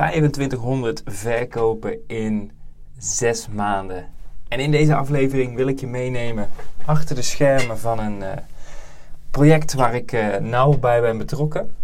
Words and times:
...2500 0.00 1.02
verkopen 1.04 1.98
in 2.06 2.52
6 2.98 3.48
maanden. 3.48 4.08
En 4.48 4.60
in 4.60 4.70
deze 4.70 4.94
aflevering 4.94 5.56
wil 5.56 5.66
ik 5.66 5.80
je 5.80 5.86
meenemen 5.86 6.50
achter 6.84 7.14
de 7.14 7.22
schermen 7.22 7.78
van 7.78 7.98
een 7.98 8.20
uh, 8.20 8.28
project 9.30 9.74
waar 9.74 9.94
ik 9.94 10.12
uh, 10.12 10.36
nauw 10.36 10.78
bij 10.78 11.00
ben 11.00 11.18
betrokken. 11.18 11.74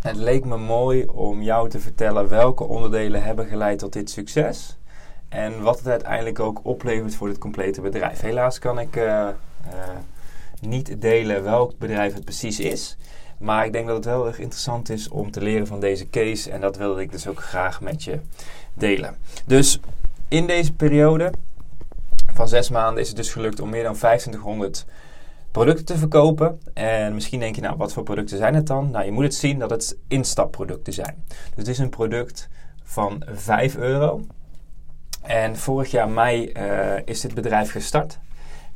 Het 0.00 0.16
leek 0.16 0.44
me 0.44 0.56
mooi 0.56 1.04
om 1.04 1.42
jou 1.42 1.68
te 1.68 1.80
vertellen 1.80 2.28
welke 2.28 2.64
onderdelen 2.64 3.22
hebben 3.22 3.46
geleid 3.46 3.78
tot 3.78 3.92
dit 3.92 4.10
succes. 4.10 4.78
En 5.28 5.62
wat 5.62 5.78
het 5.78 5.88
uiteindelijk 5.88 6.40
ook 6.40 6.60
oplevert 6.62 7.14
voor 7.14 7.28
het 7.28 7.38
complete 7.38 7.80
bedrijf. 7.80 8.20
Helaas 8.20 8.58
kan 8.58 8.78
ik 8.78 8.96
uh, 8.96 9.28
niet 10.60 11.00
delen 11.00 11.42
welk 11.42 11.78
bedrijf 11.78 12.14
het 12.14 12.24
precies 12.24 12.60
is. 12.60 12.96
Maar 13.40 13.66
ik 13.66 13.72
denk 13.72 13.86
dat 13.86 13.96
het 13.96 14.04
wel 14.04 14.26
erg 14.26 14.38
interessant 14.38 14.88
is 14.88 15.08
om 15.08 15.30
te 15.30 15.40
leren 15.40 15.66
van 15.66 15.80
deze 15.80 16.10
case. 16.10 16.50
En 16.50 16.60
dat 16.60 16.76
wilde 16.76 17.00
ik 17.00 17.12
dus 17.12 17.26
ook 17.26 17.42
graag 17.42 17.80
met 17.80 18.04
je 18.04 18.20
delen. 18.74 19.16
Dus 19.46 19.80
in 20.28 20.46
deze 20.46 20.72
periode 20.72 21.32
van 22.32 22.48
zes 22.48 22.70
maanden 22.70 23.02
is 23.02 23.08
het 23.08 23.16
dus 23.16 23.32
gelukt 23.32 23.60
om 23.60 23.70
meer 23.70 23.82
dan 23.82 23.94
2500 23.94 24.86
producten 25.50 25.84
te 25.84 25.96
verkopen. 25.96 26.60
En 26.74 27.14
misschien 27.14 27.40
denk 27.40 27.54
je, 27.54 27.60
nou, 27.60 27.76
wat 27.76 27.92
voor 27.92 28.02
producten 28.02 28.38
zijn 28.38 28.54
het 28.54 28.66
dan? 28.66 28.90
Nou, 28.90 29.04
je 29.04 29.10
moet 29.10 29.24
het 29.24 29.34
zien 29.34 29.58
dat 29.58 29.70
het 29.70 29.96
instapproducten 30.08 30.92
zijn. 30.92 31.24
Dus 31.28 31.54
het 31.56 31.68
is 31.68 31.78
een 31.78 31.90
product 31.90 32.48
van 32.82 33.22
5 33.26 33.76
euro. 33.76 34.20
En 35.22 35.56
vorig 35.56 35.90
jaar 35.90 36.08
mei 36.08 36.52
uh, 36.56 36.96
is 37.04 37.20
dit 37.20 37.34
bedrijf 37.34 37.70
gestart. 37.70 38.18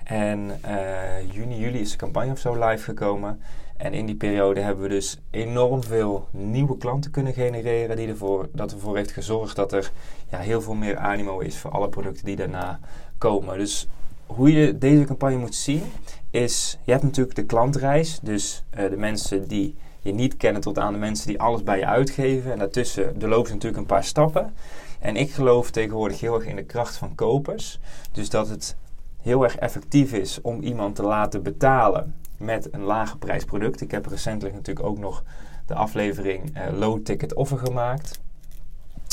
En 0.05 0.61
uh, 0.67 1.33
juni, 1.33 1.59
juli 1.59 1.81
is 1.81 1.91
de 1.91 1.97
campagne 1.97 2.33
of 2.33 2.39
zo 2.39 2.67
live 2.69 2.85
gekomen. 2.85 3.41
En 3.77 3.93
in 3.93 4.07
die 4.07 4.15
periode 4.15 4.61
hebben 4.61 4.83
we 4.83 4.89
dus 4.89 5.19
enorm 5.31 5.83
veel 5.83 6.29
nieuwe 6.31 6.77
klanten 6.77 7.11
kunnen 7.11 7.33
genereren. 7.33 7.97
Die 7.97 8.09
ervoor, 8.09 8.49
dat 8.53 8.73
ervoor 8.73 8.97
heeft 8.97 9.13
gezorgd 9.13 9.57
dat 9.57 9.73
er 9.73 9.93
ja, 10.31 10.39
heel 10.39 10.63
veel 10.63 10.75
meer 10.75 10.97
animo 10.97 11.39
is 11.39 11.59
voor 11.59 11.71
alle 11.71 11.89
producten 11.89 12.25
die 12.25 12.37
daarna 12.37 12.81
komen. 13.19 13.59
Dus 13.59 13.89
hoe 14.27 14.53
je 14.53 14.79
deze 14.79 15.05
campagne 15.05 15.37
moet 15.37 15.55
zien 15.55 15.83
is, 16.31 16.79
je 16.85 16.91
hebt 16.91 17.05
natuurlijk 17.05 17.37
de 17.37 17.45
klantreis. 17.45 18.19
Dus 18.23 18.65
uh, 18.79 18.91
de 18.91 18.97
mensen 18.97 19.49
die 19.49 19.75
je 20.01 20.13
niet 20.13 20.37
kennen 20.37 20.63
tot 20.63 20.79
aan 20.79 20.93
de 20.93 20.99
mensen 20.99 21.27
die 21.27 21.41
alles 21.41 21.63
bij 21.63 21.79
je 21.79 21.87
uitgeven. 21.87 22.53
En 22.53 22.59
daartussen 22.59 23.21
er 23.21 23.29
lopen 23.29 23.53
natuurlijk 23.53 23.81
een 23.81 23.87
paar 23.87 24.05
stappen. 24.05 24.55
En 25.01 25.17
ik 25.17 25.33
geloof 25.33 25.71
tegenwoordig 25.71 26.21
heel 26.21 26.35
erg 26.35 26.47
in 26.47 26.57
de 26.57 26.65
kracht 26.65 26.97
van 26.97 27.15
kopers. 27.15 27.79
Dus 28.13 28.31
dat 28.31 28.49
het 28.49 28.77
heel 29.25 29.43
erg 29.43 29.57
effectief 29.57 30.13
is 30.13 30.41
om 30.41 30.61
iemand 30.61 30.95
te 30.95 31.03
laten 31.03 31.43
betalen 31.43 32.15
met 32.37 32.69
een 32.73 32.83
lage 32.83 33.19
prijsproduct. 33.19 33.81
Ik 33.81 33.91
heb 33.91 34.07
recentelijk 34.07 34.55
natuurlijk 34.55 34.87
ook 34.87 34.99
nog 34.99 35.23
de 35.67 35.75
aflevering 35.75 36.57
uh, 36.57 36.79
Low 36.79 37.03
Ticket 37.03 37.35
Offer 37.35 37.59
gemaakt. 37.59 38.21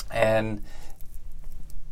En 0.08 0.64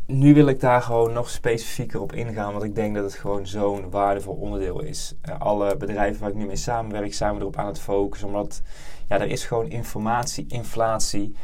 nu 0.06 0.34
wil 0.34 0.47
ik 0.47 0.59
daar 0.59 0.81
gewoon 0.81 1.13
nog 1.13 1.29
specifieker 1.29 2.02
op 2.02 2.13
ingaan, 2.13 2.52
want 2.52 2.63
ik 2.63 2.75
denk 2.75 2.96
dat 2.96 3.03
het 3.03 3.13
gewoon 3.13 3.47
zo'n 3.47 3.90
waardevol 3.90 4.34
onderdeel 4.34 4.81
is. 4.81 5.16
Uh, 5.29 5.40
alle 5.40 5.78
bedrijven 5.78 6.22
waar 6.22 6.29
ik 6.29 6.35
nu 6.35 6.46
mee 6.46 6.56
samenwerk, 6.56 7.13
zijn 7.13 7.34
we 7.34 7.40
erop 7.40 7.58
aan 7.58 7.68
het 7.68 7.79
focussen, 7.79 8.28
omdat 8.28 8.62
ja, 9.08 9.19
er 9.19 9.28
is 9.28 9.46
gewoon 9.46 9.69
informatie, 9.69 10.46
inflatie. 10.47 11.35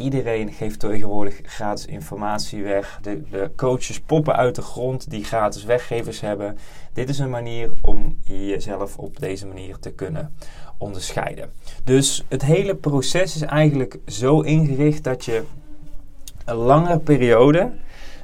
Iedereen 0.00 0.52
geeft 0.52 0.80
tegenwoordig 0.80 1.40
gratis 1.42 1.86
informatie 1.86 2.62
weg. 2.62 2.98
De, 3.02 3.22
de, 3.30 3.50
coaches 3.56 4.00
poppen 4.00 4.36
uit 4.36 4.54
de 4.54 4.62
grond 4.62 5.10
die 5.10 5.24
gratis 5.24 5.64
weggevers 5.64 6.20
hebben. 6.20 6.58
Dit 6.92 7.08
is 7.08 7.18
een 7.18 7.30
manier 7.30 7.70
om 7.82 8.18
jezelf 8.22 8.96
op 8.96 9.18
deze 9.18 9.46
manier 9.46 9.78
te 9.78 9.90
kunnen 9.90 10.34
onderscheiden. 10.78 11.50
Dus 11.84 12.24
het 12.28 12.42
hele 12.42 12.74
proces 12.74 13.34
is 13.34 13.42
eigenlijk 13.42 13.98
zo 14.06 14.40
ingericht 14.40 15.04
dat 15.04 15.24
je 15.24 15.42
een 16.44 16.56
langere 16.56 16.98
periode 16.98 17.72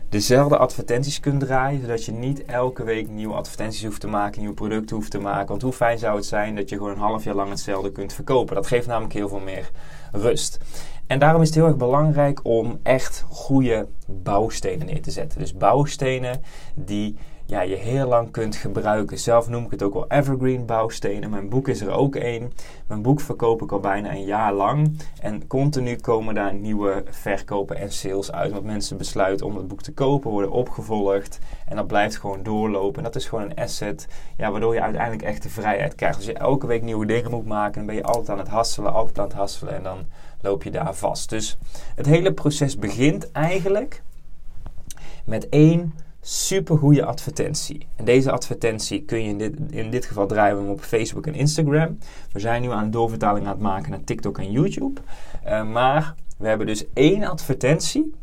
dezelfde 0.09 0.57
advertenties 0.57 1.21
kunt 1.21 1.41
draaien, 1.41 1.81
zodat 1.81 2.05
je 2.05 2.13
niet 2.13 2.45
elke 2.45 2.85
week 2.85 3.09
nieuwe 3.09 3.35
advertenties 3.35 3.85
hoeft 3.85 4.01
te 4.01 4.07
maken, 4.07 4.41
nieuwe 4.41 4.55
producten 4.55 4.97
hoeft 4.97 5.11
te 5.11 5.19
maken. 5.19 5.49
Want 5.49 5.63
hoe 5.63 5.73
fijn 5.73 5.99
zou 5.99 6.17
het 6.17 6.25
zijn 6.25 6.57
dat 6.57 6.69
je 6.69 6.77
gewoon 6.77 6.93
een 6.93 6.99
half 6.99 7.25
jaar 7.25 7.35
lang 7.35 7.51
hetzelfde 7.51 7.93
kunt 7.93 8.13
verkopen? 8.13 8.55
Dat 8.55 8.67
geeft 8.67 8.87
namelijk 8.87 9.13
heel 9.15 9.29
veel 9.29 9.41
meer 9.41 9.71
rust. 10.13 10.59
En 11.07 11.19
daarom 11.19 11.43
is 11.43 11.49
het 11.49 11.57
heel 11.57 11.67
erg 11.67 11.77
belangrijk 11.77 12.41
om 12.43 12.79
echt 12.83 13.25
goede 13.29 13.87
bouwstenen 14.07 14.87
neer 14.87 15.03
te 15.03 15.11
zetten. 15.11 15.39
Dus 15.39 15.55
bouwstenen 15.55 16.43
die 16.75 17.17
ja, 17.49 17.61
je 17.61 17.77
heel 17.77 18.07
lang 18.07 18.31
kunt 18.31 18.57
gebruiken. 18.57 19.19
Zelf 19.19 19.49
noem 19.49 19.65
ik 19.65 19.71
het 19.71 19.83
ook 19.83 19.95
wel 19.95 20.09
evergreen 20.09 20.67
bouwstenen. 20.67 21.31
Mijn 21.31 21.49
boek 21.49 21.69
is 21.69 21.81
er 21.81 21.91
ook 21.91 22.17
één. 22.17 22.53
Mijn 22.87 23.03
boek 23.03 23.21
verkoop 23.21 23.63
ik 23.63 23.73
al 23.73 23.81
bijna 23.81 24.11
een 24.11 24.25
jaar 24.25 24.53
lang. 24.53 25.01
En 25.21 25.47
continu 25.47 25.97
komen 25.97 26.35
daar 26.35 26.55
nieuwe 26.55 27.05
verkopen 27.11 27.77
en 27.77 27.93
sales 27.93 28.33
uit. 28.33 28.53
Want 28.53 28.65
mensen 28.65 28.97
besluiten 28.97 29.47
om 29.47 29.57
het 29.57 29.69
boek 29.69 29.83
te 29.83 29.93
kopen, 29.93 30.31
worden 30.31 30.51
opgevolgd. 30.51 31.39
En 31.67 31.77
dat 31.77 31.87
blijft 31.87 32.17
gewoon 32.17 32.43
doorlopen. 32.43 32.97
En 32.99 33.05
dat 33.05 33.17
is 33.17 33.27
gewoon 33.27 33.45
een 33.45 33.57
asset 33.57 34.09
ja, 34.37 34.51
waardoor 34.51 34.75
je 34.75 34.83
uiteindelijk 34.83 35.23
echt 35.23 35.43
de 35.43 35.49
vrijheid 35.49 35.95
krijgt. 35.95 36.17
Als 36.17 36.27
je 36.27 36.33
elke 36.33 36.67
week 36.67 36.83
nieuwe 36.83 37.07
dingen 37.07 37.31
moet 37.31 37.47
maken, 37.47 37.75
dan 37.75 37.87
ben 37.87 37.95
je 37.95 38.03
altijd 38.03 38.31
aan 38.31 38.39
het 38.39 38.49
hasselen, 38.49 38.93
altijd 38.93 39.19
aan 39.19 39.25
het 39.25 39.35
hasselen. 39.35 39.75
En 39.75 39.83
dan 39.83 39.99
loop 40.47 40.63
je 40.63 40.71
daar 40.71 40.95
vast. 40.95 41.29
Dus 41.31 41.59
het 41.95 42.07
hele 42.07 42.33
proces 42.33 42.77
begint 42.77 43.33
eigenlijk 43.33 44.03
met 45.25 45.49
één 45.49 45.95
super 46.21 46.79
goede 46.79 47.05
advertentie. 47.05 47.87
En 47.97 48.05
deze 48.05 48.31
advertentie 48.31 49.03
kun 49.03 49.23
je 49.23 49.29
in 49.29 49.39
dit, 49.39 49.55
in 49.71 49.91
dit 49.91 50.05
geval 50.05 50.27
draaien 50.27 50.69
op 50.69 50.81
Facebook 50.81 51.27
en 51.27 51.35
Instagram. 51.35 51.99
We 52.33 52.39
zijn 52.41 52.63
nu 52.63 52.71
aan 52.71 52.91
doorvertaling 52.91 53.47
aan 53.47 53.53
het 53.53 53.61
maken 53.61 53.91
naar 53.91 54.05
TikTok 54.05 54.39
en 54.39 54.51
YouTube. 54.51 55.01
Uh, 55.47 55.71
maar 55.71 56.15
we 56.39 56.49
hebben 56.49 56.67
dus 56.67 56.85
één 56.93 57.25
advertentie 57.25 58.15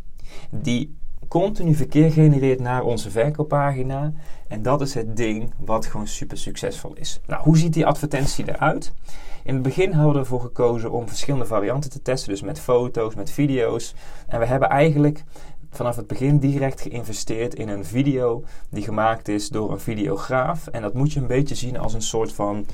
die 0.49 0.95
continu 1.33 1.75
verkeer 1.75 2.11
genereert 2.11 2.59
naar 2.59 2.83
onze 2.83 3.11
verkooppagina. 3.11 4.13
En 4.47 4.61
dat 4.61 4.81
is 4.81 4.93
het 4.93 5.17
ding 5.17 5.53
wat 5.57 5.85
gewoon 5.85 6.07
super 6.07 6.37
succesvol 6.37 6.93
is. 6.95 7.19
Nou, 7.25 7.43
hoe 7.43 7.57
ziet 7.57 7.73
die 7.73 7.85
advertentie 7.85 8.45
eruit? 8.47 8.93
In 9.43 9.53
het 9.53 9.63
begin 9.63 9.91
hadden 9.91 10.13
we 10.13 10.19
ervoor 10.19 10.41
gekozen 10.41 10.91
om 10.91 11.07
verschillende 11.07 11.45
varianten 11.45 11.89
te 11.89 12.01
testen, 12.01 12.29
dus 12.29 12.41
met 12.41 12.59
foto's, 12.59 13.15
met 13.15 13.31
video's. 13.31 13.95
En 14.27 14.39
we 14.39 14.45
hebben 14.45 14.69
eigenlijk 14.69 15.23
vanaf 15.71 15.95
het 15.95 16.07
begin 16.07 16.37
direct 16.37 16.81
geïnvesteerd 16.81 17.55
in 17.55 17.69
een 17.69 17.85
video 17.85 18.43
die 18.69 18.83
gemaakt 18.83 19.27
is 19.27 19.49
door 19.49 19.71
een 19.71 19.79
videograaf. 19.79 20.67
En 20.67 20.81
dat 20.81 20.93
moet 20.93 21.13
je 21.13 21.19
een 21.19 21.27
beetje 21.27 21.55
zien 21.55 21.77
als 21.77 21.93
een 21.93 22.01
soort 22.01 22.33
van 22.33 22.65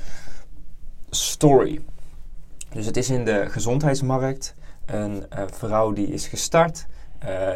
story. 1.10 1.80
Dus 2.72 2.86
het 2.86 2.96
is 2.96 3.10
in 3.10 3.24
de 3.24 3.46
gezondheidsmarkt 3.48 4.54
een 4.86 5.24
uh, 5.38 5.44
vrouw 5.50 5.92
die 5.92 6.06
is 6.06 6.26
gestart, 6.26 6.86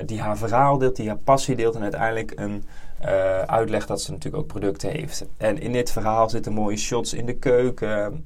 die 0.07 0.21
haar 0.21 0.39
verhaal 0.39 0.79
deelt, 0.79 0.97
die 0.97 1.09
haar 1.09 1.19
passie 1.19 1.57
deelt 1.57 1.75
en 1.75 1.83
uiteindelijk 1.83 2.33
een 2.35 2.65
uh, 3.05 3.41
uitlegt 3.41 3.89
dat 3.89 4.01
ze 4.01 4.11
natuurlijk 4.11 4.43
ook 4.43 4.49
producten 4.49 4.91
heeft. 4.91 5.25
En 5.37 5.61
in 5.61 5.73
dit 5.73 5.91
verhaal 5.91 6.31
zitten 6.31 6.53
mooie 6.53 6.77
shots 6.77 7.15
in 7.15 7.27
de 7.27 7.37
keuken, 7.37 8.25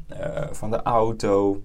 van 0.51 0.71
de 0.71 0.83
auto, 0.83 1.63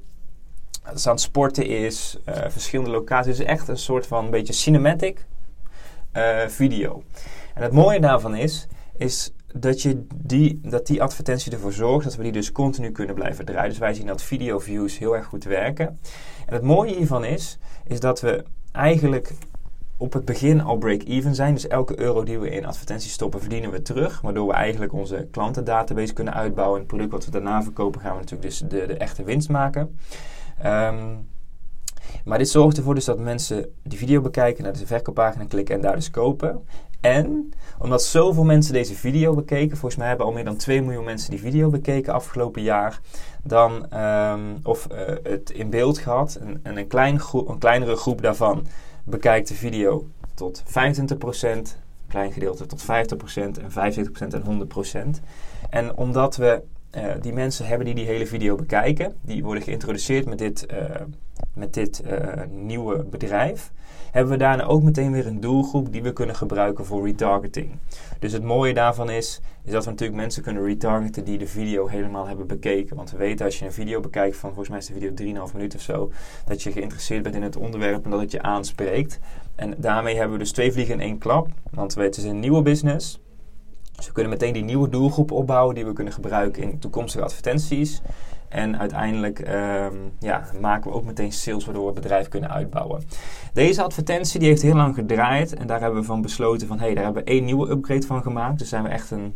dat 0.84 1.02
ze 1.02 1.08
aan 1.08 1.16
het 1.16 1.24
sporten 1.24 1.66
is, 1.66 2.18
verschillende 2.48 2.92
locaties. 2.92 3.40
Is 3.40 3.46
echt 3.46 3.68
een 3.68 3.78
soort 3.78 4.08
van 4.08 4.26
een 4.26 4.32
beetje 4.32 4.54
cinematic 4.54 5.26
video. 6.48 7.04
En 7.54 7.62
het 7.62 7.72
mooie 7.72 8.00
daarvan 8.00 8.36
is, 8.36 8.68
is 8.98 9.34
dat, 9.54 9.82
je 9.82 10.06
die, 10.16 10.60
dat 10.64 10.88
die 10.88 11.02
advertentie 11.02 11.52
ervoor 11.52 11.74
zorgt 11.74 12.06
dat 12.06 12.16
we 12.16 12.24
die 12.24 12.32
dus 12.32 12.52
continu 12.52 12.92
kunnen 12.92 13.16
blijven 13.16 13.46
draaien. 13.46 13.70
Dus 13.70 13.78
wij 13.78 13.94
zien 13.94 14.08
dat 14.08 14.22
video 14.22 14.60
views 14.60 14.98
heel 14.98 15.16
erg 15.16 15.26
goed 15.26 15.44
werken. 15.44 16.00
En 16.46 16.54
het 16.54 16.64
mooie 16.64 16.96
hiervan 16.96 17.26
is, 17.26 17.58
is 17.88 18.00
dat 18.00 18.22
we 18.22 18.44
eigenlijk 18.72 19.34
op 19.98 20.14
het 20.14 20.26
begin 20.26 20.62
al 20.62 20.78
break-even 20.78 21.36
zijn. 21.36 21.54
Dus 21.54 21.68
elke 21.68 22.00
euro 22.00 22.24
die 22.24 22.40
we 22.40 22.50
in 22.50 22.66
advertenties 22.66 23.14
stoppen, 23.14 23.40
verdienen 23.40 23.72
we 23.72 23.82
terug. 23.82 24.22
Waardoor 24.22 24.48
we 24.48 24.54
eigenlijk 24.54 24.94
onze 24.94 25.28
klantendatabase 25.32 26.14
kunnen 26.14 26.34
uitbouwen. 26.34 26.76
En 26.76 26.80
het 26.80 26.88
product 26.88 27.12
wat 27.12 27.26
we 27.26 27.32
daarna 27.32 27.64
verkopen, 27.64 28.02
gaan 28.02 28.14
we 28.14 28.20
natuurlijk 28.20 28.50
dus 28.50 28.60
de, 28.60 28.86
de 28.86 28.98
echte 28.98 29.24
winst 29.24 29.50
maken. 29.50 29.98
Um, 30.66 31.28
Maar 32.26 32.38
dit 32.38 32.50
zorgt 32.50 32.78
ervoor 32.78 32.96
dus 32.96 33.06
dat 33.06 33.20
mensen 33.20 33.74
die 33.84 33.98
video 33.98 34.22
bekijken, 34.22 34.64
naar 34.64 34.74
de 34.74 34.86
verkooppagina 34.86 35.46
klikken 35.46 35.76
en 35.76 35.82
daar 35.82 35.96
dus 35.96 36.12
kopen. 36.12 36.66
En 37.02 37.54
omdat 37.80 38.04
zoveel 38.04 38.44
mensen 38.44 38.74
deze 38.74 38.96
video 38.96 39.34
bekeken, 39.34 39.78
volgens 39.78 39.96
mij 39.96 40.08
hebben 40.08 40.26
al 40.26 40.32
meer 40.32 40.44
dan 40.44 40.58
2 40.58 40.82
miljoen 40.82 41.04
mensen 41.04 41.30
die 41.32 41.40
video 41.40 41.70
bekeken 41.70 42.14
afgelopen 42.14 42.62
jaar, 42.62 43.00
dan, 43.44 43.90
ehm, 43.90 44.42
of 44.64 44.88
uh, 44.92 45.00
het 45.24 45.50
in 45.50 45.70
beeld 45.70 45.98
gehad, 45.98 46.36
en, 46.36 46.60
en 46.64 46.78
een, 46.78 46.88
klein 46.88 47.22
een 47.34 47.58
kleinere 47.58 47.96
groep 47.96 48.22
daarvan 48.22 48.66
bekijkt 49.04 49.48
de 49.48 49.56
video 49.56 50.08
tot 50.34 50.64
25%, 50.64 50.72
een 50.72 51.66
klein 52.08 52.32
gedeelte 52.32 52.66
tot 52.66 52.82
50% 52.82 52.86
en 53.36 53.72
75% 53.72 54.34
en 54.34 54.68
100%. 55.18 55.22
En 55.70 55.98
omdat 55.98 56.36
we 56.36 56.62
uh, 56.98 57.12
die 57.22 57.34
mensen 57.34 57.66
hebben 57.66 57.86
die 57.86 57.96
die 57.96 58.06
hele 58.06 58.28
video 58.28 58.56
bekijken, 58.56 59.16
die 59.22 59.44
worden 59.44 59.64
geïntroduceerd 59.64 60.26
met 60.26 60.38
dit, 60.38 60.66
uh, 60.72 60.80
met 61.54 61.74
dit 61.74 62.04
uh, 62.06 62.44
nieuwe 62.50 63.04
bedrijf, 63.04 63.72
hebben 64.14 64.32
we 64.32 64.40
daarna 64.40 64.64
ook 64.64 64.84
meteen 64.84 65.12
weer 65.12 65.28
een 65.28 65.40
doelgroep 65.40 65.92
die 65.92 66.04
we 66.04 66.14
kunnen 66.14 66.36
gebruiken 66.36 66.86
voor 66.86 67.06
retargeting. 67.06 67.72
Dus 68.20 68.32
het 68.32 68.44
mooie 68.44 68.74
daarvan 68.74 69.10
is, 69.10 69.42
is 69.64 69.72
dat 69.72 69.84
we 69.84 69.90
natuurlijk 69.90 70.20
mensen 70.20 70.44
kunnen 70.44 70.66
retargeten 70.66 71.24
die 71.24 71.38
de 71.38 71.48
video 71.48 71.88
helemaal 71.88 72.28
hebben 72.28 72.48
bekeken. 72.48 72.96
Want 72.96 73.12
we 73.12 73.18
weten 73.18 73.46
als 73.46 73.60
je 73.60 73.66
een 73.66 73.74
video 73.74 74.00
bekijkt 74.00 74.38
van, 74.38 74.50
volgens 74.50 74.70
mij 74.70 74.78
is 74.78 74.86
de 74.86 74.94
video 74.94 75.46
3,5 75.48 75.54
minuten 75.54 75.80
of 75.80 75.86
zo, 75.86 76.12
dat 76.46 76.64
je 76.64 76.72
geïnteresseerd 76.72 77.24
bent 77.24 77.36
in 77.36 77.44
het 77.44 77.56
onderwerp 77.56 78.04
en 78.04 78.12
dat 78.12 78.20
het 78.20 78.32
je 78.32 78.42
aanspreekt. 78.42 79.20
En 79.56 79.74
daarmee 79.78 80.16
hebben 80.16 80.34
we 80.34 80.44
dus 80.44 80.52
twee 80.52 80.72
vliegen 80.72 80.94
in 80.94 81.02
één 81.02 81.18
klap. 81.18 81.48
Want 81.72 81.96
het 81.96 82.18
is 82.18 82.24
een 82.24 82.40
nieuwe 82.40 82.62
business. 82.62 83.23
Dus 84.04 84.12
we 84.12 84.20
kunnen 84.22 84.40
meteen 84.40 84.54
die 84.54 84.64
nieuwe 84.64 84.90
doelgroep 84.90 85.32
opbouwen 85.32 85.76
die 85.76 85.86
we 85.86 85.94
kunnen 85.94 86.14
gebruiken 86.14 86.64
in 86.64 86.80
toekomstige 86.80 87.24
advertenties. 87.24 88.02
En 88.50 88.80
uiteindelijk 88.80 89.40
um, 89.40 90.12
ja, 90.20 90.44
maken 90.62 90.92
we 90.92 90.98
ook 90.98 91.04
meteen 91.04 91.32
sales 91.32 91.66
waardoor 91.66 91.84
we 91.84 91.92
het 91.92 92.02
bedrijf 92.02 92.28
kunnen 92.28 92.52
uitbouwen. 92.52 93.04
Deze 93.54 93.84
advertentie 93.84 94.40
die 94.40 94.50
heeft 94.50 94.62
heel 94.62 94.76
lang 94.76 94.96
gedraaid 94.96 95.54
en 95.54 95.68
daar 95.68 95.82
hebben 95.82 96.00
we 96.00 96.06
van 96.06 96.22
besloten 96.22 96.68
van 96.68 96.78
hé, 96.78 96.86
hey, 96.86 96.94
daar 96.94 97.04
hebben 97.04 97.24
we 97.24 97.30
één 97.30 97.46
nieuwe 97.46 97.70
upgrade 97.70 98.06
van 98.06 98.22
gemaakt. 98.22 98.60
Dus 98.60 98.70
zijn 98.70 98.84
we 98.84 98.90
echt 98.90 99.12
een 99.12 99.36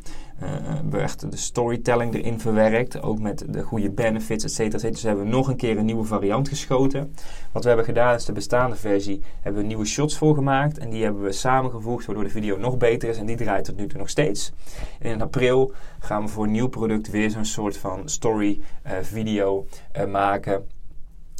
we 0.89 0.97
echt 0.97 1.31
de 1.31 1.37
storytelling 1.37 2.13
erin 2.13 2.39
verwerkt. 2.39 3.01
Ook 3.01 3.19
met 3.19 3.45
de 3.49 3.63
goede 3.63 3.89
benefits, 3.89 4.59
et. 4.59 4.71
Dus 4.71 5.03
hebben 5.03 5.23
we 5.23 5.29
nog 5.29 5.47
een 5.47 5.55
keer 5.55 5.77
een 5.77 5.85
nieuwe 5.85 6.03
variant 6.03 6.49
geschoten. 6.49 7.13
Wat 7.51 7.61
we 7.61 7.67
hebben 7.67 7.85
gedaan 7.85 8.15
is 8.15 8.25
de 8.25 8.31
bestaande 8.31 8.75
versie 8.75 9.21
hebben 9.41 9.61
we 9.61 9.67
nieuwe 9.67 9.85
shots 9.85 10.17
voor 10.17 10.35
gemaakt. 10.35 10.77
En 10.77 10.89
die 10.89 11.03
hebben 11.03 11.23
we 11.23 11.31
samengevoegd 11.31 12.05
waardoor 12.05 12.23
de 12.23 12.29
video 12.29 12.57
nog 12.57 12.77
beter 12.77 13.09
is. 13.09 13.17
En 13.17 13.25
die 13.25 13.35
draait 13.35 13.65
tot 13.65 13.77
nu 13.77 13.87
toe 13.87 13.99
nog 13.99 14.09
steeds. 14.09 14.51
En 14.99 15.11
in 15.11 15.21
april 15.21 15.73
gaan 15.99 16.21
we 16.21 16.27
voor 16.27 16.43
een 16.43 16.51
nieuw 16.51 16.69
product 16.69 17.09
weer 17.09 17.29
zo'n 17.29 17.45
soort 17.45 17.77
van 17.77 18.09
story 18.09 18.61
uh, 18.85 18.91
video 19.01 19.65
maken. 20.07 20.65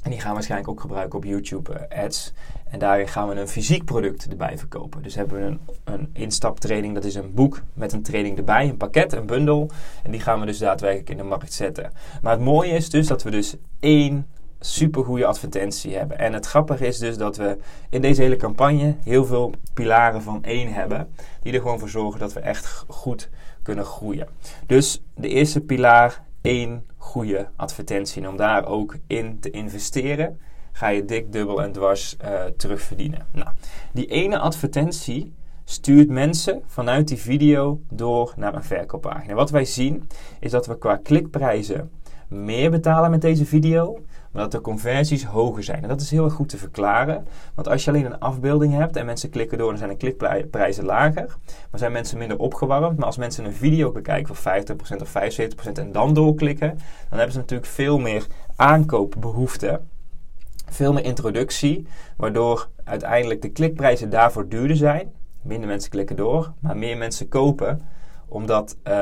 En 0.08 0.14
die 0.14 0.22
gaan 0.22 0.30
we 0.30 0.36
waarschijnlijk 0.36 0.72
ook 0.72 0.82
gebruiken 0.82 1.18
op 1.18 1.24
YouTube 1.24 1.90
ads. 1.90 2.34
En 2.70 2.80
daarin 2.80 3.08
gaan 3.08 3.28
we 3.28 3.36
een 3.36 3.48
fysiek 3.48 3.86
product 3.86 4.28
erbij 4.30 4.58
verkopen. 4.58 5.02
Dus 5.02 5.16
hebben 5.16 5.38
we 5.38 5.46
een, 5.46 5.60
een 5.84 6.10
instaptraining, 6.14 6.94
dat 6.94 7.04
is 7.04 7.16
een 7.16 7.34
boek 7.34 7.62
met 7.74 7.94
een 7.94 8.02
training 8.02 8.38
erbij, 8.38 8.70
een 8.70 8.78
pakket, 8.78 9.14
een 9.14 9.26
bundel. 9.26 9.70
En 10.04 10.12
die 10.12 10.20
gaan 10.20 10.40
we 10.40 10.46
dus 10.46 10.58
daadwerkelijk 10.58 11.10
in 11.10 11.18
de 11.18 11.24
markt 11.24 11.54
zetten. 11.54 11.92
Maar 12.22 12.32
het 12.32 12.42
mooie 12.42 12.72
is 12.72 12.90
dus 12.90 13.08
dat 13.08 13.24
we 13.24 13.32
dus 13.32 13.56
één 13.80 14.28
supergoeie 14.60 15.26
advertentie 15.26 15.96
hebben. 15.96 16.20
En 16.20 16.34
het 16.34 16.46
grappige 16.46 16.88
is 16.88 16.98
dus 16.98 17.18
dat 17.18 17.38
we 17.38 17.58
in 17.90 18.02
deze 18.02 18.22
hele 18.22 18.36
campagne 18.36 18.96
heel 19.04 19.26
veel 19.26 19.54
pilaren 19.74 20.22
van 20.22 20.44
één 20.44 20.74
hebben. 20.74 21.10
Die 21.42 21.54
er 21.54 21.62
gewoon 21.62 21.80
voor 21.80 21.90
zorgen 21.90 22.20
dat 22.20 22.34
we 22.34 22.40
echt 22.40 22.86
goed 22.88 23.30
kunnen 23.62 23.86
groeien. 23.86 24.28
Dus 24.66 25.02
de 25.16 25.28
eerste 25.28 25.62
pilaar, 25.62 26.24
één 26.48 26.86
goede 26.98 27.48
advertentie. 27.56 28.22
En 28.22 28.30
om 28.30 28.38
daar 28.38 28.66
ook 28.66 28.98
in 29.08 29.40
te 29.40 29.50
investeren 29.50 30.40
ga 30.72 30.88
je 30.88 31.06
dik, 31.06 31.32
dubbel 31.32 31.62
en 31.62 31.72
dwars 31.72 32.16
uh, 32.24 32.44
terugverdienen. 32.58 33.28
Nou, 33.32 33.50
die 33.92 34.06
ene 34.06 34.40
advertentie 34.40 35.34
stuurt 35.64 36.10
mensen 36.10 36.62
vanuit 36.66 37.08
die 37.08 37.18
video 37.18 37.82
door 37.90 38.34
naar 38.36 38.56
een 38.56 38.64
verkooppagina. 38.64 39.34
Wat 39.34 39.50
wij 39.50 39.66
zien 39.66 40.10
is 40.40 40.52
dat 40.52 40.68
we 40.68 40.78
qua 40.78 40.96
klikprijzen 40.96 41.92
meer 42.28 42.72
betalen 42.72 43.12
met 43.12 43.22
deze 43.22 43.46
video, 43.46 44.00
dat 44.38 44.52
de 44.52 44.62
conversies 44.62 45.24
hoger 45.24 45.64
zijn. 45.64 45.84
En 45.84 45.88
dat 45.88 46.02
is 46.02 46.12
heel 46.12 46.24
erg 46.24 46.34
goed 46.34 46.50
te 46.50 46.58
verklaren, 46.58 47.28
want 47.56 47.68
als 47.68 47.84
je 47.84 47.92
alleen 47.92 48.06
een 48.06 48.20
afbeelding 48.20 48.74
hebt 48.74 48.96
en 48.96 49.06
mensen 49.06 49.30
klikken 49.30 49.58
door, 49.58 49.70
dan 49.70 49.78
zijn 49.78 49.90
de 49.90 49.98
klikprijzen 49.98 50.86
lager, 50.86 51.36
maar 51.72 51.80
zijn 51.80 51.92
mensen 51.92 52.18
minder 52.18 52.40
opgewarmd. 52.40 52.98
Maar 52.98 53.06
als 53.06 53.18
mensen 53.18 53.46
een 53.46 53.54
video 53.54 53.92
bekijken 53.92 54.36
van 54.36 54.64
50% 54.98 55.02
of 55.02 55.14
75% 55.68 55.72
en 55.74 55.92
dan 55.92 56.14
doorklikken, 56.14 56.70
dan 57.10 57.18
hebben 57.18 57.32
ze 57.32 57.40
natuurlijk 57.40 57.70
veel 57.70 58.00
meer 58.00 58.28
aankoopbehoefte 58.56 59.82
veel 60.70 60.94
meer 60.94 61.04
introductie, 61.04 61.88
waardoor 62.18 62.70
uiteindelijk 62.84 63.42
de 63.42 63.50
klikprijzen 63.50 64.10
daarvoor 64.10 64.48
duurder 64.48 64.78
zijn. 64.78 65.12
Minder 65.42 65.68
mensen 65.68 65.90
klikken 65.90 66.16
door, 66.16 66.52
maar 66.60 66.78
meer 66.78 66.98
mensen 66.98 67.28
kopen 67.28 67.82
omdat 68.28 68.78
uh, 68.88 68.94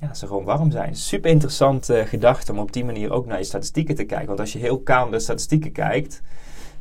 ja, 0.00 0.14
ze 0.14 0.26
gewoon 0.26 0.44
warm 0.44 0.70
zijn. 0.70 0.94
Super 0.94 1.30
interessante 1.30 2.00
uh, 2.00 2.06
gedachte 2.06 2.52
om 2.52 2.58
op 2.58 2.72
die 2.72 2.84
manier 2.84 3.12
ook 3.12 3.26
naar 3.26 3.38
je 3.38 3.44
statistieken 3.44 3.94
te 3.94 4.04
kijken. 4.04 4.26
Want 4.26 4.40
als 4.40 4.52
je 4.52 4.58
heel 4.58 4.80
kaal 4.80 5.02
naar 5.02 5.12
de 5.12 5.20
statistieken 5.20 5.72
kijkt, 5.72 6.22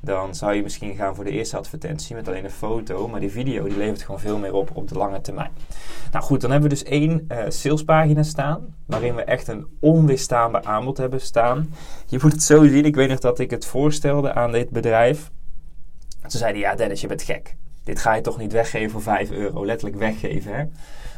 dan 0.06 0.36
zou 0.36 0.54
je 0.54 0.64
misschien 0.64 0.96
gaan 0.96 1.16
voor 1.16 1.24
de 1.24 1.32
eerste 1.32 1.58
advertentie 1.58 2.16
met 2.16 2.28
alleen 2.28 2.44
een 2.44 2.50
foto. 2.52 3.08
Maar 3.08 3.20
die 3.20 3.32
video 3.32 3.64
die 3.64 3.78
levert 3.78 4.02
gewoon 4.02 4.20
veel 4.20 4.38
meer 4.38 4.54
op 4.54 4.70
op 4.74 4.88
de 4.88 4.98
lange 4.98 5.22
termijn. 5.22 5.52
Nou 6.12 6.24
goed, 6.26 6.42
dan 6.42 6.52
hebben 6.52 6.70
we 6.70 6.76
dus 6.76 6.84
één 6.84 7.26
uh, 7.32 7.38
salespagina 7.48 8.24
staan. 8.24 8.76
Waarin 8.86 9.16
we 9.16 9.24
echt 9.24 9.48
een 9.48 9.68
onweerstaanbaar 9.80 10.64
aanbod 10.64 10.98
hebben 10.98 11.22
staan. 11.22 11.74
Je 12.08 12.20
moet 12.22 12.32
het 12.32 12.44
zo 12.44 12.68
zien. 12.68 12.86
Ik 12.86 12.96
weet 12.96 13.10
nog 13.10 13.20
dat 13.20 13.40
ik 13.40 13.50
het 13.50 13.66
voorstelde 13.66 14.34
aan 14.34 14.52
dit 14.52 14.70
bedrijf. 14.70 15.32
Ze 16.28 16.38
zeiden, 16.38 16.62
ja 16.62 16.76
Dennis, 16.76 17.02
je 17.02 17.08
bent 17.08 17.22
gek. 17.22 17.56
Dit 17.84 18.00
ga 18.00 18.14
je 18.14 18.22
toch 18.22 18.38
niet 18.38 18.52
weggeven 18.52 18.92
voor 18.92 19.02
5 19.02 19.32
euro. 19.32 19.66
Letterlijk 19.66 20.00
weggeven, 20.00 20.56
hè. 20.56 20.64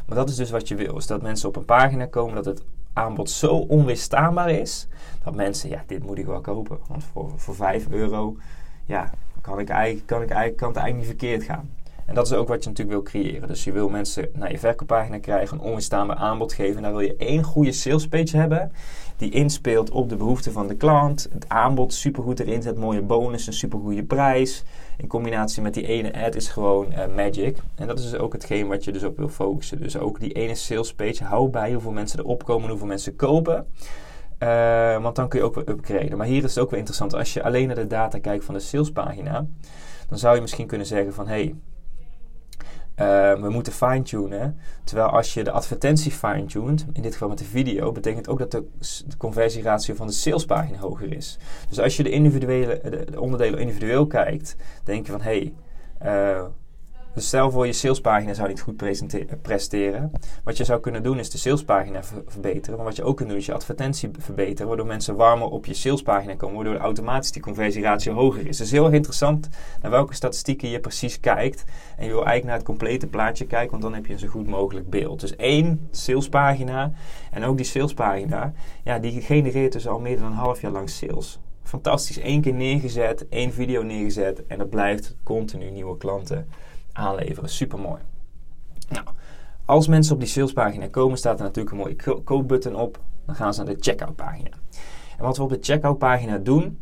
Maar 0.08 0.16
dat 0.16 0.28
is 0.28 0.36
dus 0.36 0.50
wat 0.50 0.68
je 0.68 0.74
wil. 0.74 0.96
Is 0.96 1.06
dat 1.06 1.22
mensen 1.22 1.48
op 1.48 1.56
een 1.56 1.64
pagina 1.64 2.06
komen 2.06 2.34
dat 2.34 2.44
het 2.44 2.62
aanbod 2.92 3.30
zo 3.30 3.54
onweerstaanbaar 3.54 4.50
is. 4.50 4.88
Dat 5.24 5.34
mensen, 5.34 5.70
ja, 5.70 5.84
dit 5.86 6.04
moet 6.04 6.18
ik 6.18 6.26
wel 6.26 6.40
kopen. 6.40 6.78
Want 6.88 7.04
voor, 7.04 7.30
voor 7.36 7.54
5 7.54 7.88
euro 7.90 8.36
ja, 8.84 9.10
kan, 9.40 9.58
ik 9.58 9.68
eigenlijk, 9.68 10.06
kan, 10.06 10.22
ik 10.22 10.28
eigenlijk, 10.28 10.56
kan 10.56 10.68
het 10.68 10.76
eigenlijk 10.76 11.08
niet 11.08 11.18
verkeerd 11.18 11.42
gaan. 11.42 11.70
En 12.06 12.14
dat 12.14 12.26
is 12.26 12.32
ook 12.32 12.48
wat 12.48 12.64
je 12.64 12.68
natuurlijk 12.68 12.98
wil 12.98 13.22
creëren. 13.22 13.48
Dus 13.48 13.64
je 13.64 13.72
wil 13.72 13.88
mensen 13.88 14.28
naar 14.32 14.50
je 14.50 14.58
verkooppagina 14.58 15.18
krijgen, 15.18 15.56
een 15.56 15.64
onweerstaanbaar 15.64 16.16
aanbod 16.16 16.52
geven. 16.52 16.76
En 16.76 16.82
dan 16.82 16.92
wil 16.92 17.00
je 17.00 17.16
één 17.16 17.42
goede 17.42 17.72
salespage 17.72 18.36
hebben 18.36 18.72
die 19.16 19.30
inspeelt 19.30 19.90
op 19.90 20.08
de 20.08 20.16
behoeften 20.16 20.52
van 20.52 20.66
de 20.66 20.74
klant. 20.74 21.28
Het 21.32 21.48
aanbod 21.48 21.94
supergoed 21.94 22.40
erin 22.40 22.62
zet, 22.62 22.76
mooie 22.76 23.02
bonus, 23.02 23.46
een 23.46 23.52
supergoede 23.52 24.04
prijs. 24.04 24.64
In 24.98 25.08
combinatie 25.08 25.62
met 25.62 25.74
die 25.74 25.86
ene 25.86 26.24
ad 26.24 26.34
is 26.34 26.48
gewoon 26.48 26.92
uh, 26.92 27.06
magic. 27.16 27.56
En 27.74 27.86
dat 27.86 27.98
is 27.98 28.10
dus 28.10 28.20
ook 28.20 28.32
hetgeen 28.32 28.66
wat 28.66 28.84
je 28.84 28.92
dus 28.92 29.02
op 29.02 29.16
wil 29.16 29.28
focussen. 29.28 29.80
Dus 29.82 29.96
ook 29.96 30.20
die 30.20 30.32
ene 30.32 30.54
salespage, 30.54 31.24
hou 31.24 31.48
bij 31.48 31.72
hoeveel 31.72 31.92
mensen 31.92 32.18
erop 32.18 32.44
komen, 32.44 32.68
hoeveel 32.68 32.86
mensen 32.86 33.16
kopen. 33.16 33.66
Uh, 34.38 35.02
want 35.02 35.16
dan 35.16 35.28
kun 35.28 35.38
je 35.38 35.44
ook 35.44 35.54
weer 35.54 35.68
upgraden. 35.68 36.18
Maar 36.18 36.26
hier 36.26 36.44
is 36.44 36.54
het 36.54 36.64
ook 36.64 36.70
weer 36.70 36.78
interessant. 36.78 37.14
Als 37.14 37.32
je 37.32 37.42
alleen 37.42 37.66
naar 37.66 37.76
de 37.76 37.86
data 37.86 38.18
kijkt 38.18 38.44
van 38.44 38.54
de 38.54 38.60
salespagina, 38.60 39.46
dan 40.08 40.18
zou 40.18 40.34
je 40.34 40.40
misschien 40.40 40.66
kunnen 40.66 40.86
zeggen 40.86 41.14
van 41.14 41.28
hey, 41.28 41.54
uh, 43.00 43.40
we 43.40 43.48
moeten 43.50 43.72
fine-tunen. 43.72 44.58
Terwijl 44.84 45.08
als 45.08 45.34
je 45.34 45.44
de 45.44 45.50
advertentie 45.50 46.12
fine-tuned, 46.12 46.86
in 46.92 47.02
dit 47.02 47.12
geval 47.12 47.28
met 47.28 47.38
de 47.38 47.44
video, 47.44 47.92
betekent 47.92 48.28
ook 48.28 48.38
dat 48.38 48.50
de, 48.50 48.64
conversieratio 49.18 49.94
van 49.94 50.06
de 50.06 50.12
salespagina 50.12 50.78
hoger 50.78 51.12
is. 51.12 51.38
Dus 51.68 51.80
als 51.80 51.96
je 51.96 52.02
de, 52.02 52.10
individuele, 52.10 52.80
de, 52.82 53.10
de 53.10 53.20
onderdelen 53.20 53.60
individueel 53.60 54.06
kijkt, 54.06 54.56
denk 54.84 55.06
je 55.06 55.12
van 55.12 55.20
hé, 55.20 55.52
hey, 55.98 56.36
uh, 56.36 56.44
dus 57.18 57.26
stel 57.26 57.50
voor 57.50 57.66
je 57.66 57.72
salespagina 57.72 58.34
zou 58.34 58.48
niet 58.48 58.60
goed 58.60 58.76
presteren. 59.42 60.12
Wat 60.44 60.56
je 60.56 60.64
zou 60.64 60.80
kunnen 60.80 61.02
doen 61.02 61.18
is 61.18 61.30
de 61.30 61.38
salespagina 61.38 62.02
ver 62.02 62.22
verbeteren. 62.26 62.76
Maar 62.76 62.86
wat 62.86 62.96
je 62.96 63.02
ook 63.02 63.16
kunt 63.16 63.28
doen 63.28 63.38
is 63.38 63.46
je 63.46 63.54
advertentie 63.54 64.10
verbeteren. 64.18 64.68
Waardoor 64.68 64.86
mensen 64.86 65.16
warmer 65.16 65.48
op 65.48 65.66
je 65.66 65.74
salespagina 65.74 66.34
komen. 66.34 66.56
Waardoor 66.56 66.76
automatisch 66.76 67.32
die 67.32 67.42
conversieratio 67.42 68.12
hoger 68.12 68.46
is. 68.46 68.56
Dus 68.56 68.70
heel 68.70 68.84
erg 68.84 68.94
interessant 68.94 69.48
naar 69.82 69.90
welke 69.90 70.14
statistieken 70.14 70.68
je 70.68 70.80
precies 70.80 71.20
kijkt. 71.20 71.64
En 71.96 72.04
je 72.04 72.10
wil 72.10 72.24
eigenlijk 72.24 72.44
naar 72.44 72.56
het 72.56 72.64
complete 72.64 73.06
plaatje 73.06 73.46
kijken. 73.46 73.70
Want 73.70 73.82
dan 73.82 73.94
heb 73.94 74.06
je 74.06 74.12
een 74.12 74.18
zo 74.18 74.28
goed 74.28 74.46
mogelijk 74.46 74.90
beeld. 74.90 75.20
Dus 75.20 75.36
één 75.36 75.88
salespagina. 75.90 76.92
En 77.30 77.44
ook 77.44 77.56
die 77.56 77.66
salespagina. 77.66 78.52
Ja, 78.84 78.98
die 78.98 79.20
genereert 79.20 79.72
dus 79.72 79.88
al 79.88 80.00
meer 80.00 80.16
dan 80.16 80.26
een 80.26 80.32
half 80.32 80.60
jaar 80.60 80.72
lang 80.72 80.90
sales 80.90 81.38
fantastisch. 81.68 82.22
Eén 82.22 82.40
keer 82.40 82.54
neergezet, 82.54 83.28
één 83.28 83.52
video 83.52 83.82
neergezet 83.82 84.46
en 84.46 84.58
dat 84.58 84.70
blijft 84.70 85.16
continu 85.22 85.70
nieuwe 85.70 85.96
klanten 85.96 86.48
aanleveren. 86.98 87.48
Super 87.48 87.78
mooi. 87.78 88.00
Nou, 88.88 89.06
als 89.64 89.88
mensen 89.88 90.14
op 90.14 90.20
die 90.20 90.28
salespagina 90.28 90.88
komen, 90.88 91.18
staat 91.18 91.38
er 91.38 91.44
natuurlijk 91.44 91.74
een 91.74 91.80
mooie 91.80 92.22
koopbutton 92.24 92.76
op. 92.76 93.00
Dan 93.26 93.34
gaan 93.34 93.54
ze 93.54 93.62
naar 93.62 93.74
de 93.74 93.80
checkout 93.80 94.16
pagina. 94.16 94.50
En 95.18 95.24
wat 95.24 95.36
we 95.36 95.42
op 95.42 95.50
de 95.50 95.58
checkout 95.60 95.98
pagina 95.98 96.38
doen, 96.38 96.78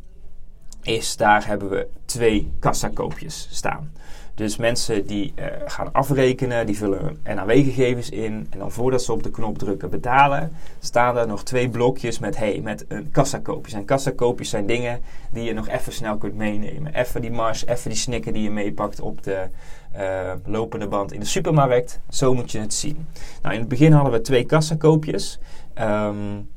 is 0.82 1.16
daar 1.16 1.46
hebben 1.46 1.68
we 1.70 1.88
twee 2.04 2.52
kassakoopjes 2.58 3.48
staan. 3.50 3.92
Dus 4.36 4.56
mensen 4.56 5.06
die 5.06 5.32
uh, 5.38 5.44
gaan 5.66 5.92
afrekenen, 5.92 6.66
die 6.66 6.76
vullen 6.76 7.18
NAW-gegevens 7.24 8.10
in. 8.10 8.46
En 8.50 8.58
dan 8.58 8.72
voordat 8.72 9.02
ze 9.02 9.12
op 9.12 9.22
de 9.22 9.30
knop 9.30 9.58
drukken 9.58 9.90
betalen, 9.90 10.52
staan 10.78 11.16
er 11.16 11.26
nog 11.26 11.42
twee 11.42 11.68
blokjes 11.68 12.18
met, 12.18 12.36
hey, 12.36 12.60
met 12.62 12.84
een 12.88 13.10
kassakoopjes. 13.10 13.74
En 13.74 13.84
kassakoopjes 13.84 14.50
zijn 14.50 14.66
dingen 14.66 15.00
die 15.32 15.44
je 15.44 15.52
nog 15.52 15.68
even 15.68 15.92
snel 15.92 16.16
kunt 16.16 16.34
meenemen. 16.34 16.94
Even 16.94 17.20
die 17.20 17.30
mars, 17.30 17.66
even 17.66 17.90
die 17.90 17.98
snikken 17.98 18.32
die 18.32 18.42
je 18.42 18.50
meepakt 18.50 19.00
op 19.00 19.22
de 19.22 19.48
uh, 19.96 20.32
lopende 20.44 20.88
band 20.88 21.12
in 21.12 21.20
de 21.20 21.26
supermarkt. 21.26 22.00
Zo 22.08 22.34
moet 22.34 22.52
je 22.52 22.58
het 22.58 22.74
zien. 22.74 23.06
Nou, 23.42 23.54
in 23.54 23.60
het 23.60 23.68
begin 23.68 23.92
hadden 23.92 24.12
we 24.12 24.20
twee 24.20 24.44
kassakoopjes. 24.44 25.38
Um, 25.80 26.48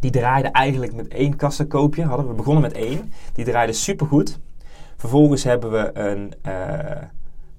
die 0.00 0.10
draaiden 0.10 0.52
eigenlijk 0.52 0.94
met 0.94 1.08
één 1.08 1.36
kassakoopje. 1.36 2.04
Hadden 2.04 2.28
we 2.28 2.34
begonnen 2.34 2.62
met 2.62 2.72
één. 2.72 3.12
Die 3.32 3.44
draaide 3.44 3.72
supergoed. 3.72 4.38
Vervolgens 4.96 5.44
hebben 5.44 5.70
we 5.70 5.90
een 5.94 6.32
uh, 6.46 7.02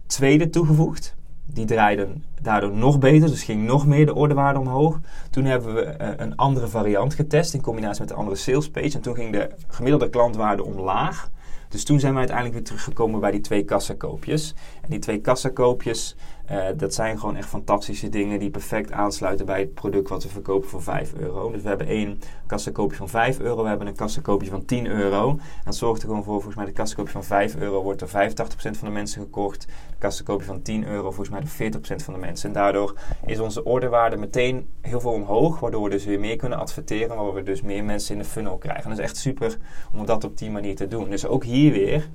tweede 0.05 0.49
toegevoegd. 0.49 1.15
Die 1.45 1.65
draaiden 1.65 2.23
daardoor 2.41 2.71
nog 2.71 2.99
beter, 2.99 3.29
dus 3.29 3.43
ging 3.43 3.65
nog 3.65 3.85
meer 3.85 4.05
de 4.05 4.15
ordewaarde 4.15 4.59
omhoog. 4.59 4.99
Toen 5.29 5.45
hebben 5.45 5.75
we 5.75 5.95
uh, 6.01 6.09
een 6.15 6.35
andere 6.35 6.67
variant 6.67 7.13
getest 7.13 7.53
in 7.53 7.61
combinatie 7.61 7.99
met 7.99 8.09
de 8.09 8.15
andere 8.15 8.35
sales 8.35 8.69
page. 8.69 8.95
En 8.95 9.01
toen 9.01 9.15
ging 9.15 9.31
de 9.31 9.49
gemiddelde 9.67 10.09
klantwaarde 10.09 10.63
omlaag. 10.63 11.29
Dus 11.69 11.83
toen 11.83 11.99
zijn 11.99 12.11
we 12.11 12.17
uiteindelijk 12.17 12.57
weer 12.57 12.65
teruggekomen 12.65 13.19
bij 13.19 13.31
die 13.31 13.41
twee 13.41 13.63
kassakoopjes. 13.63 14.55
Die 14.87 14.99
twee 14.99 15.21
kassakoopjes, 15.21 16.15
uh, 16.51 16.65
dat 16.75 16.93
zijn 16.93 17.19
gewoon 17.19 17.35
echt 17.35 17.47
fantastische 17.47 18.09
dingen 18.09 18.39
die 18.39 18.49
perfect 18.49 18.91
aansluiten 18.91 19.45
bij 19.45 19.59
het 19.59 19.73
product 19.73 20.09
wat 20.09 20.23
we 20.23 20.29
verkopen 20.29 20.69
voor 20.69 20.81
5 20.81 21.13
euro. 21.13 21.51
Dus 21.51 21.61
we 21.61 21.67
hebben 21.67 21.87
één 21.87 22.19
kassakoopje 22.45 22.97
van 22.97 23.09
5 23.09 23.39
euro, 23.39 23.61
we 23.61 23.69
hebben 23.69 23.87
een 23.87 23.95
kassakoopje 23.95 24.49
van 24.49 24.65
10 24.65 24.85
euro. 24.87 25.29
En 25.29 25.39
dat 25.65 25.75
zorgt 25.75 26.01
er 26.01 26.07
gewoon 26.07 26.23
voor, 26.23 26.33
volgens 26.33 26.55
mij 26.55 26.65
de 26.65 26.71
kassakoopje 26.71 27.11
van 27.11 27.23
5 27.23 27.55
euro 27.55 27.83
wordt 27.83 27.99
door 27.99 28.09
85% 28.09 28.77
van 28.77 28.87
de 28.87 28.89
mensen 28.89 29.21
gekocht. 29.21 29.61
De 29.61 29.97
kassakoopje 29.97 30.45
van 30.45 30.61
10 30.61 30.87
euro 30.87 31.11
volgens 31.11 31.29
mij 31.29 31.69
door 31.69 31.81
40% 31.81 31.95
van 31.95 32.13
de 32.13 32.19
mensen. 32.19 32.47
En 32.47 32.53
daardoor 32.53 32.95
is 33.25 33.39
onze 33.39 33.63
orderwaarde 33.63 34.17
meteen 34.17 34.69
heel 34.81 34.99
veel 34.99 35.11
omhoog, 35.11 35.59
waardoor 35.59 35.83
we 35.83 35.89
dus 35.89 36.05
weer 36.05 36.19
meer 36.19 36.35
kunnen 36.35 36.57
adverteren, 36.57 37.07
waardoor 37.07 37.33
we 37.33 37.43
dus 37.43 37.61
meer 37.61 37.83
mensen 37.83 38.13
in 38.15 38.21
de 38.21 38.27
funnel 38.27 38.57
krijgen. 38.57 38.83
En 38.83 38.89
dat 38.89 38.99
is 38.99 39.05
echt 39.05 39.17
super 39.17 39.57
om 39.93 40.05
dat 40.05 40.23
op 40.23 40.37
die 40.37 40.51
manier 40.51 40.75
te 40.75 40.87
doen. 40.87 41.09
Dus 41.09 41.25
ook 41.25 41.43
hier 41.43 41.71
weer 41.71 42.09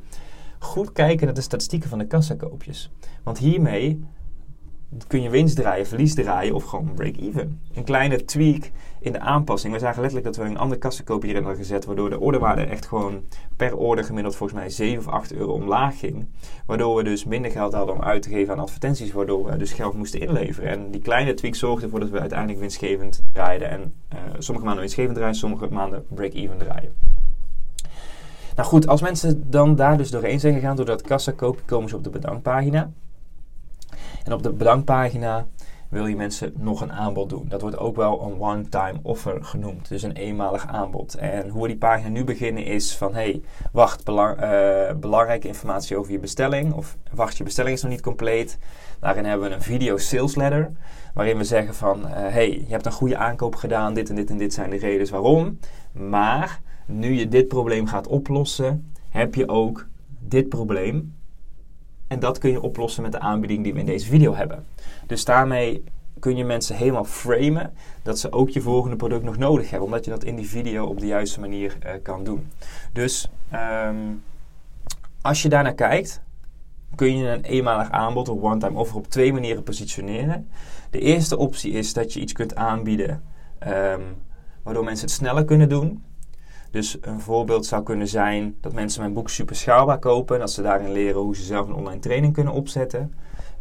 goed 0.62 0.92
kijken 0.92 1.26
naar 1.26 1.34
de 1.34 1.40
statistieken 1.40 1.88
van 1.88 1.98
de 1.98 2.06
kassakoopjes. 2.06 2.90
Want 3.22 3.38
hiermee 3.38 4.04
kun 5.06 5.22
je 5.22 5.30
winst 5.30 5.56
draaien, 5.56 5.86
verlies 5.86 6.14
draaien 6.14 6.54
of 6.54 6.64
gewoon 6.64 6.94
break-even. 6.94 7.60
Een 7.74 7.84
kleine 7.84 8.24
tweak 8.24 8.70
in 9.00 9.12
de 9.12 9.20
aanpassing. 9.20 9.72
We 9.72 9.78
zagen 9.78 10.00
letterlijk 10.00 10.34
dat 10.34 10.44
we 10.44 10.50
een 10.50 10.58
andere 10.58 10.80
kassenkoopje 10.80 11.28
erin 11.28 11.42
hadden 11.42 11.60
gezet, 11.60 11.84
waardoor 11.84 12.10
de 12.10 12.20
orderwaarde 12.20 12.62
echt 12.62 12.86
gewoon 12.86 13.24
per 13.56 13.76
order 13.76 14.04
gemiddeld 14.04 14.36
volgens 14.36 14.58
mij 14.58 14.70
7 14.70 14.98
of 14.98 15.12
8 15.12 15.32
euro 15.32 15.52
omlaag 15.52 15.98
ging. 15.98 16.26
Waardoor 16.66 16.96
we 16.96 17.02
dus 17.02 17.24
minder 17.24 17.50
geld 17.50 17.72
hadden 17.72 17.94
om 17.94 18.02
uit 18.02 18.22
te 18.22 18.28
geven 18.28 18.52
aan 18.52 18.60
advertenties, 18.60 19.12
waardoor 19.12 19.44
we 19.44 19.56
dus 19.56 19.72
geld 19.72 19.94
moesten 19.94 20.20
inleveren. 20.20 20.70
En 20.70 20.90
die 20.90 21.00
kleine 21.00 21.34
tweak 21.34 21.54
zorgde 21.54 21.84
ervoor 21.84 22.00
dat 22.00 22.10
we 22.10 22.20
uiteindelijk 22.20 22.60
winstgevend 22.60 23.24
draaiden. 23.32 23.70
En 23.70 23.94
uh, 24.12 24.18
sommige 24.38 24.64
maanden 24.64 24.82
winstgevend 24.82 25.16
draaien, 25.16 25.34
sommige 25.34 25.68
maanden 25.70 26.04
break-even 26.08 26.58
draaien. 26.58 26.94
Nou 28.56 28.68
goed, 28.68 28.86
als 28.86 29.00
mensen 29.00 29.50
dan 29.50 29.74
daar 29.74 29.96
dus 29.96 30.10
doorheen 30.10 30.40
zijn 30.40 30.54
gegaan 30.54 30.76
door 30.76 30.86
dat 30.86 31.02
kassakoopje, 31.02 31.64
komen 31.64 31.88
ze 31.88 31.96
op 31.96 32.04
de 32.04 32.10
bedankpagina. 32.10 32.90
En 34.24 34.32
op 34.32 34.42
de 34.42 34.52
bedankpagina 34.52 35.46
wil 35.88 36.06
je 36.06 36.16
mensen 36.16 36.52
nog 36.56 36.80
een 36.80 36.92
aanbod 36.92 37.28
doen. 37.28 37.46
Dat 37.48 37.60
wordt 37.60 37.78
ook 37.78 37.96
wel 37.96 38.22
een 38.22 38.40
one-time 38.40 38.98
offer 39.02 39.44
genoemd, 39.44 39.88
dus 39.88 40.02
een 40.02 40.12
eenmalig 40.12 40.66
aanbod. 40.66 41.14
En 41.14 41.48
hoe 41.48 41.62
we 41.62 41.68
die 41.68 41.76
pagina 41.76 42.08
nu 42.08 42.24
beginnen 42.24 42.64
is 42.64 42.96
van, 42.96 43.14
hey, 43.14 43.42
wacht, 43.72 44.08
uh, 44.08 44.92
belangrijke 44.96 45.46
informatie 45.46 45.96
over 45.96 46.12
je 46.12 46.18
bestelling. 46.18 46.72
Of 46.72 46.96
wacht, 47.14 47.36
je 47.36 47.44
bestelling 47.44 47.74
is 47.74 47.82
nog 47.82 47.90
niet 47.90 48.00
compleet. 48.00 48.58
Daarin 49.00 49.24
hebben 49.24 49.48
we 49.48 49.54
een 49.54 49.62
video 49.62 49.96
sales 49.96 50.34
letter, 50.34 50.72
waarin 51.14 51.36
we 51.36 51.44
zeggen 51.44 51.74
van, 51.74 52.00
uh, 52.00 52.12
hey, 52.12 52.50
je 52.50 52.72
hebt 52.72 52.86
een 52.86 52.92
goede 52.92 53.16
aankoop 53.16 53.54
gedaan, 53.54 53.94
dit 53.94 54.08
en 54.08 54.14
dit 54.14 54.30
en 54.30 54.36
dit 54.36 54.54
zijn 54.54 54.70
de 54.70 54.76
redenen 54.76 55.10
waarom. 55.10 55.58
Maar 55.92 56.60
nu 56.86 57.12
je 57.12 57.28
dit 57.28 57.48
probleem 57.48 57.86
gaat 57.86 58.06
oplossen, 58.06 58.92
heb 59.08 59.34
je 59.34 59.48
ook 59.48 59.86
dit 60.18 60.48
probleem. 60.48 61.14
En 62.06 62.20
dat 62.20 62.38
kun 62.38 62.50
je 62.50 62.60
oplossen 62.60 63.02
met 63.02 63.12
de 63.12 63.18
aanbieding 63.18 63.64
die 63.64 63.72
we 63.72 63.78
in 63.78 63.86
deze 63.86 64.06
video 64.06 64.34
hebben. 64.34 64.64
Dus 65.06 65.24
daarmee 65.24 65.84
kun 66.18 66.36
je 66.36 66.44
mensen 66.44 66.76
helemaal 66.76 67.04
framen 67.04 67.72
dat 68.02 68.18
ze 68.18 68.32
ook 68.32 68.50
je 68.50 68.60
volgende 68.60 68.96
product 68.96 69.22
nog 69.22 69.36
nodig 69.36 69.70
hebben. 69.70 69.88
Omdat 69.88 70.04
je 70.04 70.10
dat 70.10 70.24
in 70.24 70.36
die 70.36 70.48
video 70.48 70.86
op 70.86 71.00
de 71.00 71.06
juiste 71.06 71.40
manier 71.40 71.76
uh, 71.84 71.90
kan 72.02 72.24
doen. 72.24 72.46
Dus 72.92 73.28
um, 73.86 74.22
als 75.20 75.42
je 75.42 75.48
daarnaar 75.48 75.74
kijkt, 75.74 76.20
kun 76.94 77.16
je 77.16 77.28
een 77.28 77.42
eenmalig 77.42 77.90
aanbod 77.90 78.28
of 78.28 78.42
one-time 78.42 78.78
offer 78.78 78.96
op 78.96 79.08
twee 79.08 79.32
manieren 79.32 79.62
positioneren. 79.62 80.48
De 80.90 80.98
eerste 80.98 81.36
optie 81.36 81.72
is 81.72 81.92
dat 81.92 82.12
je 82.12 82.20
iets 82.20 82.32
kunt 82.32 82.54
aanbieden 82.54 83.22
um, 83.66 84.02
waardoor 84.62 84.84
mensen 84.84 85.06
het 85.06 85.14
sneller 85.14 85.44
kunnen 85.44 85.68
doen. 85.68 86.02
Dus 86.72 86.96
een 87.00 87.20
voorbeeld 87.20 87.66
zou 87.66 87.82
kunnen 87.82 88.08
zijn 88.08 88.56
dat 88.60 88.72
mensen 88.72 89.00
mijn 89.00 89.12
boek 89.12 89.28
super 89.28 89.56
schaalbaar 89.56 89.98
kopen. 89.98 90.38
Dat 90.38 90.50
ze 90.50 90.62
daarin 90.62 90.92
leren 90.92 91.20
hoe 91.20 91.36
ze 91.36 91.42
zelf 91.42 91.66
een 91.66 91.74
online 91.74 92.00
training 92.00 92.32
kunnen 92.32 92.52
opzetten. 92.52 93.14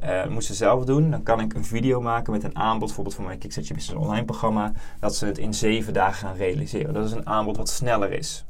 Uh, 0.03 0.07
dat 0.07 0.29
moeten 0.29 0.47
ze 0.47 0.53
zelf 0.53 0.85
doen. 0.85 1.11
Dan 1.11 1.23
kan 1.23 1.39
ik 1.39 1.53
een 1.53 1.65
video 1.65 2.01
maken 2.01 2.33
met 2.33 2.43
een 2.43 2.55
aanbod, 2.55 2.85
bijvoorbeeld 2.85 3.15
voor 3.15 3.25
mijn 3.25 3.39
Kickstart 3.39 3.73
Business 3.73 4.05
online 4.05 4.25
programma. 4.25 4.71
Dat 4.99 5.15
ze 5.15 5.25
het 5.25 5.37
in 5.37 5.53
zeven 5.53 5.93
dagen 5.93 6.27
gaan 6.27 6.35
realiseren. 6.35 6.93
Dat 6.93 7.05
is 7.05 7.11
een 7.11 7.27
aanbod 7.27 7.57
wat 7.57 7.69
sneller 7.69 8.11
is. 8.11 8.45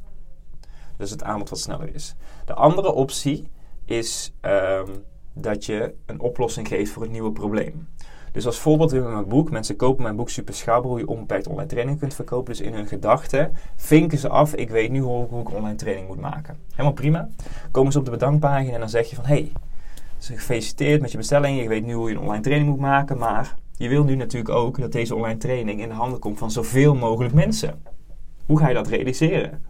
Is 0.98 1.10
het 1.10 1.22
aanbod 1.22 1.50
wat 1.50 1.58
sneller 1.58 1.94
is. 1.94 2.14
De 2.44 2.54
andere 2.54 2.92
optie 2.92 3.48
is 3.84 4.32
um, 4.40 5.04
dat 5.32 5.64
je 5.64 5.94
een 6.06 6.20
oplossing 6.20 6.68
geeft 6.68 6.92
voor 6.92 7.02
het 7.02 7.10
nieuwe 7.10 7.32
probleem. 7.32 7.88
Dus 8.32 8.46
als 8.46 8.58
voorbeeld 8.58 8.90
weer 8.90 9.02
met 9.02 9.12
mijn 9.12 9.28
boek. 9.28 9.50
Mensen 9.50 9.76
kopen 9.76 10.02
mijn 10.02 10.16
boek 10.16 10.30
Super 10.30 10.54
Schaalbaar, 10.54 10.90
hoe 10.90 10.98
je 10.98 11.08
onbeperkt 11.08 11.46
online 11.46 11.68
training 11.68 11.98
kunt 11.98 12.14
verkopen. 12.14 12.52
Dus 12.52 12.60
in 12.60 12.74
hun 12.74 12.86
gedachten 12.86 13.52
vinken 13.76 14.18
ze 14.18 14.28
af, 14.28 14.54
ik 14.54 14.70
weet 14.70 14.90
nu 14.90 15.00
hoe, 15.00 15.40
ik 15.40 15.54
online 15.54 15.74
training 15.74 16.06
moet 16.06 16.20
maken. 16.20 16.56
Helemaal 16.70 16.92
prima. 16.92 17.28
Komen 17.70 17.92
ze 17.92 17.98
op 17.98 18.04
de 18.04 18.10
bedankpagina 18.10 18.72
en 18.72 18.80
dan 18.80 18.88
zeg 18.88 19.10
je 19.10 19.16
van, 19.16 19.24
hey, 19.24 19.52
gefeliciteerd 20.18 21.00
met 21.00 21.10
je 21.10 21.16
bestelling. 21.16 21.62
Je 21.62 21.68
weet 21.68 21.86
nu 21.86 21.92
hoe 21.92 22.08
je 22.08 22.14
een 22.14 22.20
online 22.22 22.42
training 22.42 22.70
moet 22.70 22.80
maken. 22.80 23.18
Maar 23.18 23.56
je 23.76 23.88
wil 23.88 24.04
nu 24.04 24.14
natuurlijk 24.14 24.54
ook 24.54 24.80
dat 24.80 24.92
deze 24.92 25.14
online 25.14 25.38
training 25.38 25.80
in 25.80 25.88
de 25.88 25.94
handen 25.94 26.18
komt 26.18 26.38
van 26.38 26.50
zoveel 26.50 26.94
mogelijk 26.94 27.34
mensen. 27.34 27.82
Hoe 28.46 28.58
ga 28.58 28.68
je 28.68 28.74
dat 28.74 28.88
realiseren? 28.88 29.62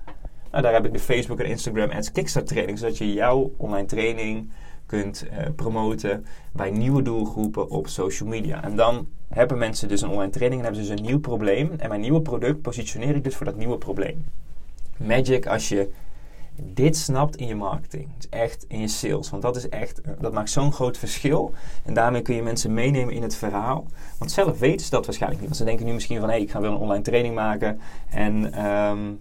Nou, 0.50 0.62
daar 0.62 0.72
heb 0.72 0.84
ik 0.84 0.92
de 0.92 0.98
Facebook 0.98 1.38
en 1.38 1.46
Instagram 1.46 1.90
ads 1.90 2.12
Kickstart 2.12 2.46
training, 2.46 2.78
zodat 2.78 2.98
je 2.98 3.12
jouw 3.12 3.52
online 3.56 3.86
training 3.86 4.50
kunt 4.92 5.24
uh, 5.24 5.38
promoten 5.56 6.26
bij 6.52 6.70
nieuwe 6.70 7.02
doelgroepen 7.02 7.68
op 7.70 7.88
social 7.88 8.28
media. 8.28 8.62
En 8.62 8.76
dan 8.76 9.08
hebben 9.28 9.58
mensen 9.58 9.88
dus 9.88 10.02
een 10.02 10.08
online 10.08 10.32
training 10.32 10.60
en 10.60 10.66
hebben 10.66 10.84
ze 10.84 10.90
dus 10.90 11.00
een 11.00 11.06
nieuw 11.06 11.20
probleem. 11.20 11.70
En 11.76 11.88
mijn 11.88 12.00
nieuwe 12.00 12.20
product 12.20 12.62
positioneer 12.62 13.16
ik 13.16 13.24
dus 13.24 13.36
voor 13.36 13.46
dat 13.46 13.56
nieuwe 13.56 13.78
probleem. 13.78 14.24
Magic 14.96 15.46
als 15.46 15.68
je 15.68 15.90
dit 16.56 16.96
snapt 16.96 17.36
in 17.36 17.46
je 17.46 17.54
marketing. 17.54 18.08
Dus 18.16 18.28
echt 18.28 18.64
in 18.68 18.80
je 18.80 18.88
sales. 18.88 19.30
Want 19.30 19.42
dat 19.42 19.56
is 19.56 19.68
echt, 19.68 20.00
eh, 20.00 20.12
dat 20.20 20.32
maakt 20.32 20.50
zo'n 20.50 20.72
groot 20.72 20.98
verschil. 20.98 21.52
En 21.84 21.94
daarmee 21.94 22.22
kun 22.22 22.34
je 22.34 22.42
mensen 22.42 22.74
meenemen 22.74 23.14
in 23.14 23.22
het 23.22 23.34
verhaal. 23.34 23.86
Want 24.18 24.30
zelf 24.30 24.58
weten 24.58 24.84
ze 24.84 24.90
dat 24.90 25.06
waarschijnlijk 25.06 25.40
niet. 25.40 25.50
Want 25.50 25.60
ze 25.60 25.66
denken 25.68 25.86
nu 25.86 25.92
misschien 25.92 26.20
van 26.20 26.28
hé, 26.28 26.34
hey, 26.34 26.42
ik 26.42 26.50
ga 26.50 26.60
wel 26.60 26.72
een 26.72 26.78
online 26.78 27.02
training 27.02 27.34
maken. 27.34 27.80
En 28.10 28.66
um, 28.66 29.20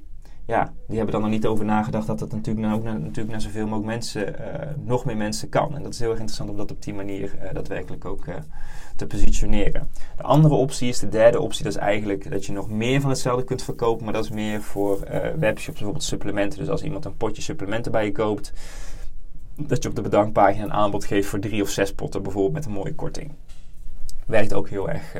ja, 0.51 0.73
die 0.87 0.95
hebben 0.95 1.13
dan 1.13 1.21
nog 1.21 1.31
niet 1.31 1.45
over 1.45 1.65
nagedacht 1.65 2.07
dat 2.07 2.19
het 2.19 2.31
natuurlijk, 2.31 2.65
nou, 2.65 2.83
naar, 2.83 2.99
natuurlijk 2.99 3.29
naar 3.29 3.41
zoveel 3.41 3.63
mogelijk 3.63 3.85
mensen, 3.85 4.27
uh, 4.27 4.35
nog 4.85 5.05
meer 5.05 5.17
mensen 5.17 5.49
kan. 5.49 5.75
En 5.75 5.83
dat 5.83 5.93
is 5.93 5.99
heel 5.99 6.09
erg 6.09 6.19
interessant 6.19 6.49
om 6.49 6.57
dat 6.57 6.71
op 6.71 6.83
die 6.83 6.93
manier 6.93 7.35
uh, 7.35 7.53
daadwerkelijk 7.53 8.05
ook 8.05 8.25
uh, 8.25 8.35
te 8.95 9.07
positioneren. 9.07 9.89
De 10.17 10.23
andere 10.23 10.53
optie 10.53 10.89
is 10.89 10.99
de 10.99 11.09
derde 11.09 11.39
optie, 11.39 11.63
dat 11.63 11.73
is 11.73 11.79
eigenlijk 11.79 12.31
dat 12.31 12.45
je 12.45 12.51
nog 12.51 12.69
meer 12.69 13.01
van 13.01 13.09
hetzelfde 13.09 13.43
kunt 13.43 13.63
verkopen, 13.63 14.03
maar 14.03 14.13
dat 14.13 14.23
is 14.23 14.29
meer 14.29 14.61
voor 14.61 14.99
webshops, 15.39 15.77
bijvoorbeeld 15.77 16.03
supplementen. 16.03 16.59
Dus 16.59 16.69
als 16.69 16.83
iemand 16.83 17.05
een 17.05 17.17
potje 17.17 17.41
supplementen 17.41 17.91
bij 17.91 18.05
je 18.05 18.11
koopt, 18.11 18.53
dat 19.55 19.83
je 19.83 19.89
op 19.89 19.95
de 19.95 20.01
bedankpagina 20.01 20.63
een 20.63 20.73
aanbod 20.73 21.05
geeft 21.05 21.27
voor 21.27 21.39
drie 21.39 21.61
of 21.61 21.69
zes 21.69 21.93
potten, 21.93 22.23
bijvoorbeeld 22.23 22.53
met 22.53 22.65
een 22.65 22.71
mooie 22.71 22.95
korting. 22.95 23.31
Werkt 24.25 24.53
ook 24.53 24.69
heel 24.69 24.89
erg 24.89 25.15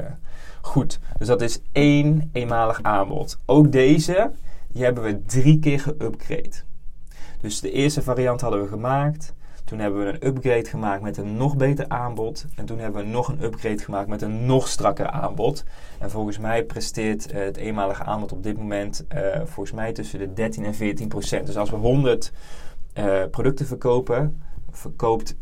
goed. 0.61 0.99
Dus 1.17 1.27
dat 1.27 1.41
is 1.41 1.61
één 1.71 2.29
eenmalig 2.31 2.83
aanbod. 2.83 3.37
Ook 3.45 3.71
deze 3.71 4.31
die 4.71 4.83
hebben 4.83 5.03
we 5.03 5.25
drie 5.25 5.59
keer 5.59 5.79
geupgrade. 5.79 6.51
Dus 7.41 7.59
de 7.59 7.71
eerste 7.71 8.01
variant 8.01 8.41
hadden 8.41 8.61
we 8.61 8.67
gemaakt. 8.67 9.33
Toen 9.65 9.79
hebben 9.79 10.05
we 10.05 10.11
een 10.11 10.27
upgrade 10.27 10.65
gemaakt 10.65 11.01
met 11.01 11.17
een 11.17 11.37
nog 11.37 11.57
beter 11.57 11.85
aanbod. 11.87 12.45
En 12.55 12.65
toen 12.65 12.79
hebben 12.79 13.03
we 13.03 13.09
nog 13.09 13.27
een 13.27 13.43
upgrade 13.43 13.83
gemaakt 13.83 14.07
met 14.07 14.21
een 14.21 14.45
nog 14.45 14.67
strakker 14.67 15.07
aanbod. 15.07 15.63
En 15.99 16.11
volgens 16.11 16.37
mij 16.37 16.63
presteert 16.63 17.33
uh, 17.33 17.39
het 17.39 17.57
eenmalige 17.57 18.03
aanbod 18.03 18.31
op 18.31 18.43
dit 18.43 18.57
moment 18.57 19.05
uh, 19.13 19.35
volgens 19.35 19.71
mij 19.71 19.91
tussen 19.93 20.19
de 20.19 20.33
13 20.33 20.65
en 20.65 20.75
14 20.75 21.07
procent. 21.07 21.45
Dus 21.45 21.57
als 21.57 21.69
we 21.69 21.75
100 21.75 22.31
uh, 22.93 23.23
producten 23.31 23.65
verkopen, 23.65 24.41
verkoopt 24.71 25.35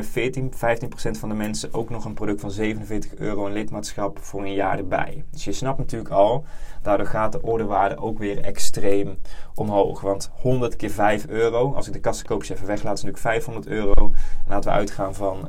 14, 0.00 0.52
15% 0.52 0.56
eh, 0.56 1.14
van 1.14 1.28
de 1.28 1.34
mensen 1.34 1.74
ook 1.74 1.90
nog 1.90 2.04
een 2.04 2.14
product 2.14 2.40
van 2.40 2.50
47 2.50 3.14
euro 3.14 3.46
een 3.46 3.52
lidmaatschap 3.52 4.18
voor 4.18 4.42
een 4.42 4.54
jaar 4.54 4.78
erbij. 4.78 5.24
Dus 5.30 5.44
je 5.44 5.52
snapt 5.52 5.78
natuurlijk 5.78 6.10
al, 6.10 6.44
daardoor 6.82 7.06
gaat 7.06 7.32
de 7.32 7.42
orderwaarde 7.42 7.96
ook 7.96 8.18
weer 8.18 8.40
extreem 8.40 9.18
omhoog. 9.54 10.00
Want 10.00 10.30
100 10.34 10.76
keer 10.76 10.90
5 10.90 11.26
euro, 11.26 11.74
als 11.74 11.86
ik 11.86 11.92
de 11.92 12.00
kassenkoopjes 12.00 12.50
even 12.50 12.66
weglaat, 12.66 12.96
is 12.96 13.02
natuurlijk 13.02 13.34
500 13.34 13.66
euro. 13.66 14.12
En 14.44 14.48
laten 14.48 14.70
we 14.70 14.76
uitgaan 14.76 15.14
van... 15.14 15.48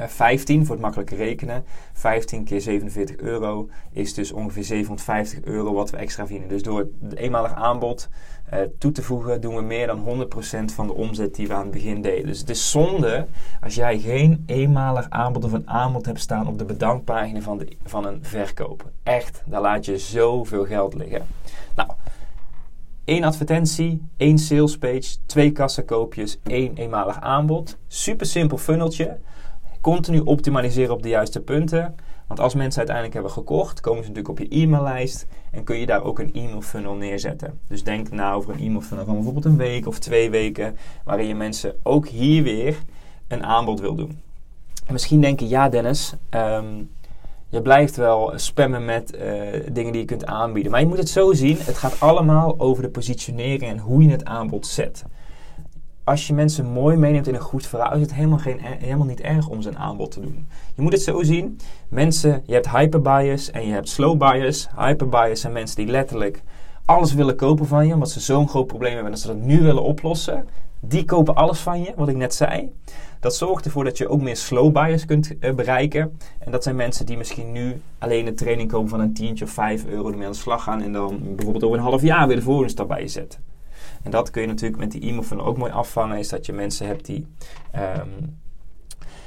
Um, 0.00 0.08
15 0.08 0.66
voor 0.66 0.74
het 0.74 0.84
makkelijke 0.84 1.14
rekenen. 1.14 1.64
15 1.92 2.44
keer 2.44 2.60
47 2.60 3.16
euro 3.16 3.68
is 3.92 4.14
dus 4.14 4.32
ongeveer 4.32 4.64
750 4.64 5.40
euro 5.44 5.72
wat 5.72 5.90
we 5.90 5.96
extra 5.96 6.22
verdienen. 6.22 6.48
Dus 6.48 6.62
door 6.62 6.78
het 6.78 7.16
eenmalig 7.16 7.54
aanbod 7.54 8.08
uh, 8.52 8.60
toe 8.78 8.92
te 8.92 9.02
voegen, 9.02 9.40
doen 9.40 9.54
we 9.54 9.62
meer 9.62 9.86
dan 9.86 10.26
100% 10.70 10.74
van 10.74 10.86
de 10.86 10.94
omzet 10.94 11.34
die 11.34 11.48
we 11.48 11.54
aan 11.54 11.62
het 11.62 11.70
begin 11.70 12.02
deden. 12.02 12.26
Dus 12.26 12.38
het 12.38 12.50
is 12.50 12.70
zonde 12.70 13.26
als 13.60 13.74
jij 13.74 13.98
geen 13.98 14.42
eenmalig 14.46 15.10
aanbod 15.10 15.44
of 15.44 15.52
een 15.52 15.68
aanbod 15.68 16.06
hebt 16.06 16.20
staan 16.20 16.46
op 16.46 16.58
de 16.58 16.64
bedankpagina 16.64 17.40
van, 17.40 17.58
de, 17.58 17.76
van 17.84 18.06
een 18.06 18.18
verkoper. 18.22 18.90
Echt, 19.02 19.42
daar 19.46 19.60
laat 19.60 19.84
je 19.84 19.98
zoveel 19.98 20.64
geld 20.64 20.94
liggen. 20.94 21.26
Nou, 21.74 21.90
één 23.04 23.24
advertentie, 23.24 24.02
één 24.16 24.38
salespage, 24.38 25.16
twee 25.26 25.52
kassakoopjes, 25.52 26.38
één 26.42 26.74
eenmalig 26.74 27.20
aanbod. 27.20 27.78
Super 27.86 28.26
simpel 28.26 28.58
funneltje. 28.58 29.18
Continu 29.82 30.20
optimaliseren 30.20 30.94
op 30.94 31.02
de 31.02 31.08
juiste 31.08 31.40
punten. 31.40 31.94
Want 32.26 32.40
als 32.40 32.54
mensen 32.54 32.78
uiteindelijk 32.78 33.14
hebben 33.14 33.32
gekocht, 33.32 33.80
komen 33.80 34.04
ze 34.04 34.08
natuurlijk 34.08 34.40
op 34.40 34.48
je 34.48 34.60
e-maillijst 34.60 35.26
en 35.50 35.64
kun 35.64 35.78
je 35.78 35.86
daar 35.86 36.04
ook 36.04 36.18
een 36.18 36.32
e-mail 36.32 36.60
funnel 36.60 36.94
neerzetten. 36.94 37.60
Dus 37.68 37.84
denk 37.84 38.10
na 38.10 38.32
over 38.32 38.54
een 38.54 38.60
e-mail 38.60 38.80
funnel 38.80 39.04
van 39.04 39.14
bijvoorbeeld 39.14 39.44
een 39.44 39.56
week 39.56 39.86
of 39.86 39.98
twee 39.98 40.30
weken, 40.30 40.76
waarin 41.04 41.26
je 41.26 41.34
mensen 41.34 41.74
ook 41.82 42.08
hier 42.08 42.42
weer 42.42 42.78
een 43.28 43.44
aanbod 43.44 43.80
wil 43.80 43.94
doen. 43.94 44.20
En 44.86 44.92
misschien 44.92 45.20
denken, 45.20 45.48
ja 45.48 45.68
Dennis, 45.68 46.14
um, 46.30 46.90
je 47.48 47.62
blijft 47.62 47.96
wel 47.96 48.32
spammen 48.36 48.84
met 48.84 49.14
uh, 49.14 49.20
dingen 49.72 49.92
die 49.92 50.00
je 50.00 50.06
kunt 50.06 50.26
aanbieden. 50.26 50.72
Maar 50.72 50.80
je 50.80 50.86
moet 50.86 50.98
het 50.98 51.08
zo 51.08 51.32
zien, 51.32 51.56
het 51.60 51.76
gaat 51.76 52.00
allemaal 52.00 52.54
over 52.58 52.82
de 52.82 52.90
positionering 52.90 53.62
en 53.62 53.78
hoe 53.78 54.02
je 54.02 54.10
het 54.10 54.24
aanbod 54.24 54.66
zet 54.66 55.04
als 56.04 56.26
je 56.26 56.34
mensen 56.34 56.66
mooi 56.66 56.96
meeneemt 56.96 57.28
in 57.28 57.34
een 57.34 57.40
goed 57.40 57.66
verhaal, 57.66 57.94
is 57.94 58.00
het 58.00 58.14
helemaal, 58.14 58.38
geen, 58.38 58.58
helemaal 58.60 59.06
niet 59.06 59.20
erg 59.20 59.48
om 59.48 59.62
zijn 59.62 59.78
aanbod 59.78 60.10
te 60.10 60.20
doen. 60.20 60.46
Je 60.74 60.82
moet 60.82 60.92
het 60.92 61.02
zo 61.02 61.22
zien. 61.22 61.58
Mensen, 61.88 62.42
je 62.46 62.52
hebt 62.52 62.70
hyperbias 62.70 63.50
en 63.50 63.66
je 63.66 63.72
hebt 63.72 63.88
slow 63.88 64.18
bias. 64.18 64.68
Hyperbias 64.76 65.40
zijn 65.40 65.52
mensen 65.52 65.76
die 65.76 65.86
letterlijk 65.86 66.42
alles 66.84 67.14
willen 67.14 67.36
kopen 67.36 67.66
van 67.66 67.86
je, 67.86 67.94
omdat 67.94 68.10
ze 68.10 68.20
zo'n 68.20 68.48
groot 68.48 68.66
probleem 68.66 68.92
hebben 68.94 69.12
dat 69.12 69.20
ze 69.20 69.26
dat 69.26 69.36
nu 69.36 69.62
willen 69.62 69.82
oplossen. 69.82 70.48
Die 70.80 71.04
kopen 71.04 71.34
alles 71.34 71.58
van 71.58 71.82
je, 71.82 71.92
wat 71.96 72.08
ik 72.08 72.16
net 72.16 72.34
zei. 72.34 72.72
Dat 73.20 73.36
zorgt 73.36 73.64
ervoor 73.64 73.84
dat 73.84 73.98
je 73.98 74.08
ook 74.08 74.20
meer 74.20 74.36
slow 74.36 74.72
bias 74.72 75.04
kunt 75.04 75.32
uh, 75.40 75.54
bereiken. 75.54 76.18
En 76.38 76.52
dat 76.52 76.62
zijn 76.62 76.76
mensen 76.76 77.06
die 77.06 77.16
misschien 77.16 77.52
nu 77.52 77.80
alleen 77.98 78.26
een 78.26 78.34
training 78.34 78.70
kopen 78.70 78.88
van 78.88 79.00
een 79.00 79.14
tientje 79.14 79.44
of 79.44 79.50
5 79.50 79.84
euro 79.86 80.10
ermee 80.10 80.26
aan 80.26 80.32
de 80.32 80.38
slag 80.38 80.62
gaan. 80.62 80.82
En 80.82 80.92
dan 80.92 81.20
bijvoorbeeld 81.22 81.64
over 81.64 81.78
een 81.78 81.84
half 81.84 82.02
jaar 82.02 82.26
weer 82.26 82.36
de 82.36 82.42
volgende 82.42 82.70
stap 82.70 82.88
bij 82.88 83.00
je 83.00 83.08
zetten. 83.08 83.51
En 84.02 84.10
dat 84.10 84.30
kun 84.30 84.42
je 84.42 84.48
natuurlijk 84.48 84.80
met 84.80 84.90
die 84.90 85.00
e-mail 85.00 85.22
funnel 85.22 85.46
ook 85.46 85.56
mooi 85.56 85.72
afvangen. 85.72 86.18
Is 86.18 86.28
dat 86.28 86.46
je 86.46 86.52
mensen 86.52 86.86
hebt 86.86 87.06
die, 87.06 87.26
um, 87.76 88.40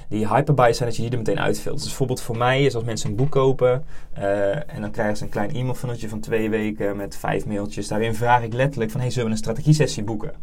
die 0.10 0.28
hyperbias 0.28 0.78
zijn, 0.78 0.90
dat 0.90 0.98
je 0.98 1.04
die 1.04 1.12
er 1.12 1.18
meteen 1.18 1.40
uitvult. 1.40 1.76
Dus 1.76 1.86
bijvoorbeeld 1.86 2.22
voor 2.22 2.38
mij 2.38 2.64
is 2.64 2.76
als 2.76 2.84
mensen 2.84 3.10
een 3.10 3.16
boek 3.16 3.32
kopen 3.32 3.86
uh, 4.18 4.74
en 4.74 4.82
dan 4.82 4.92
krijgen 4.92 5.18
ze 5.18 5.24
een 5.24 5.30
klein 5.30 5.54
e-mail 5.54 5.74
funneltje 5.74 6.10
van 6.10 6.20
twee 6.20 6.50
weken 6.50 6.98
met 6.98 7.18
vijf 7.18 7.46
mailtjes. 7.46 7.88
Daarin 7.88 8.16
vraag 8.16 8.44
ik 8.44 8.54
letterlijk 8.54 8.92
van, 8.92 9.00
hey, 9.00 9.10
zullen 9.10 9.26
we 9.26 9.32
een 9.32 9.38
strategie-sessie 9.38 10.04
boeken? 10.04 10.34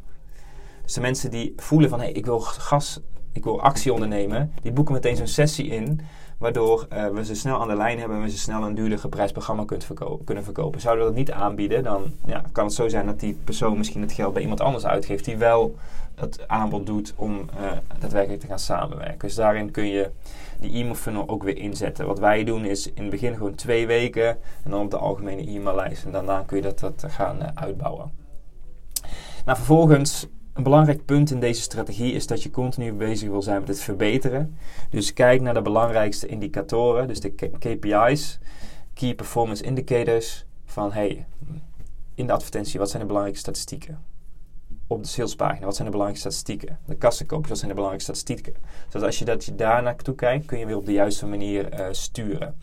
Dus 0.83 0.93
de 0.93 1.01
mensen 1.01 1.31
die 1.31 1.53
voelen 1.57 1.89
van, 1.89 2.01
hey, 2.01 2.13
ik 2.13 2.25
wil 2.25 2.41
gas, 2.41 3.01
ik 3.33 3.45
wil 3.45 3.61
actie 3.61 3.93
ondernemen, 3.93 4.53
die 4.63 4.73
boeken 4.73 4.95
meteen 4.95 5.17
zo'n 5.17 5.27
sessie 5.27 5.67
in 5.67 6.01
waardoor 6.43 6.87
uh, 6.93 7.09
we 7.09 7.25
ze 7.25 7.35
snel 7.35 7.61
aan 7.61 7.69
de 7.69 7.77
lijn 7.77 7.99
hebben 7.99 8.17
en 8.17 8.23
we 8.23 8.31
ze 8.31 8.39
snel 8.39 8.63
een 8.63 8.75
duurder 8.75 8.99
geprijsd 8.99 9.33
programma 9.33 9.65
kunnen 10.25 10.45
verkopen. 10.45 10.81
Zouden 10.81 11.05
we 11.05 11.11
dat 11.11 11.19
niet 11.19 11.33
aanbieden, 11.33 11.83
dan 11.83 12.15
ja, 12.25 12.43
kan 12.53 12.65
het 12.65 12.75
zo 12.75 12.89
zijn 12.89 13.07
dat 13.07 13.21
die 13.21 13.39
persoon 13.45 13.77
misschien 13.77 14.01
het 14.01 14.13
geld 14.13 14.33
bij 14.33 14.43
iemand 14.43 14.61
anders 14.61 14.87
uitgeeft 14.87 15.25
die 15.25 15.37
wel 15.37 15.75
het 16.15 16.49
aanbod 16.49 16.87
doet 16.87 17.13
om 17.17 17.33
uh, 17.33 17.71
daadwerkelijk 17.99 18.41
te 18.41 18.47
gaan 18.47 18.59
samenwerken. 18.59 19.19
Dus 19.19 19.35
daarin 19.35 19.71
kun 19.71 19.87
je 19.87 20.11
die 20.61 20.73
e-mail 20.73 20.95
funnel 20.95 21.29
ook 21.29 21.43
weer 21.43 21.57
inzetten. 21.57 22.07
Wat 22.07 22.19
wij 22.19 22.45
doen 22.45 22.65
is 22.65 22.93
in 22.93 23.03
het 23.03 23.11
begin 23.11 23.35
gewoon 23.35 23.55
twee 23.55 23.87
weken 23.87 24.29
en 24.65 24.71
dan 24.71 24.81
op 24.81 24.91
de 24.91 24.99
algemene 24.99 25.47
e-maillijst 25.47 26.05
en 26.05 26.13
daarna 26.13 26.43
kun 26.47 26.57
je 26.57 26.63
dat, 26.63 26.79
dat 26.79 27.05
gaan 27.09 27.37
uh, 27.43 27.49
uitbouwen. 27.55 28.11
Nou, 29.45 29.57
vervolgens 29.57 30.27
een 30.53 30.63
belangrijk 30.63 31.05
punt 31.05 31.31
in 31.31 31.41
deze 31.41 31.61
strategie 31.63 32.13
is 32.13 32.27
dat 32.27 32.43
je 32.43 32.51
continu 32.51 32.93
bezig 32.93 33.29
wil 33.29 33.43
zijn 33.43 33.59
met 33.59 33.69
het 33.69 33.81
verbeteren. 33.81 34.57
Dus 34.91 35.13
kijk 35.13 35.41
naar 35.41 35.55
de 35.55 35.63
belangrijkste 35.63 36.27
indicatoren, 36.27 37.09
dus 37.09 37.21
de 37.21 37.35
KPI's, 37.59 38.39
Key 38.95 39.15
Performance 39.15 39.65
Indicators, 39.65 40.45
van 40.65 40.93
hey, 40.93 41.27
in 42.15 42.27
de 42.27 42.33
advertentie, 42.33 42.79
wat 42.79 42.89
zijn 42.89 43.03
de 43.03 43.09
belangrijke 43.09 43.41
statistieken? 43.41 43.99
Op 44.93 45.03
de 45.03 45.09
salespagina, 45.09 45.65
wat 45.65 45.75
zijn 45.75 45.87
de 45.87 45.93
belangrijke 45.93 46.29
statistieken? 46.29 46.79
De 46.87 46.95
kassenkoopjes, 46.95 47.49
wat 47.49 47.59
zijn 47.59 47.71
de 47.71 47.77
belangrijke 47.77 48.13
statistieken? 48.13 48.55
Zodat 48.89 49.07
als 49.07 49.19
je, 49.19 49.25
dat 49.25 49.53
daar 49.57 49.83
naartoe 49.83 50.15
kijkt, 50.15 50.47
kun 50.47 50.59
je 50.59 50.67
weer 50.67 50.77
op 50.77 50.87
de 50.87 50.93
juiste 50.93 51.27
manier 51.27 51.81
uh, 51.81 51.87
sturen. 51.91 52.55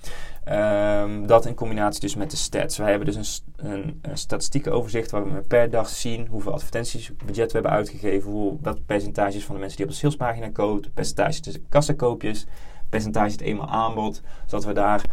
Um, 0.52 1.28
dat 1.28 1.46
in 1.46 1.54
combinatie 1.54 2.02
dus 2.02 2.15
met 2.15 2.32
de 2.32 2.38
stats. 2.38 2.78
Wij 2.78 2.89
hebben 2.89 3.13
dus 3.13 3.44
een, 3.56 4.00
een, 4.02 4.18
statistiekenoverzicht 4.18 5.12
waar 5.12 5.34
we 5.34 5.42
per 5.42 5.70
dag 5.70 5.89
zien 5.89 6.28
hoeveel 6.28 6.54
advertenties 6.54 7.12
budget 7.26 7.46
we 7.46 7.54
hebben 7.54 7.72
uitgegeven, 7.72 8.32
hoe, 8.32 8.58
wat 8.62 8.86
percentages 8.86 9.46
van 9.46 9.56
de 9.56 9.62
mensen 9.62 9.78
die 9.78 9.86
op 9.86 9.92
de 9.92 9.98
salespagina 9.98 10.50
kopen, 10.50 10.92
percentage 10.94 11.39
tussen 11.39 11.65
kassakoopjes, 11.70 12.46
percentage 12.89 13.32
het 13.32 13.42
eenmaal 13.42 13.70
aanbod, 13.70 14.22
zodat 14.46 14.65
we 14.65 14.74
daar 14.74 15.04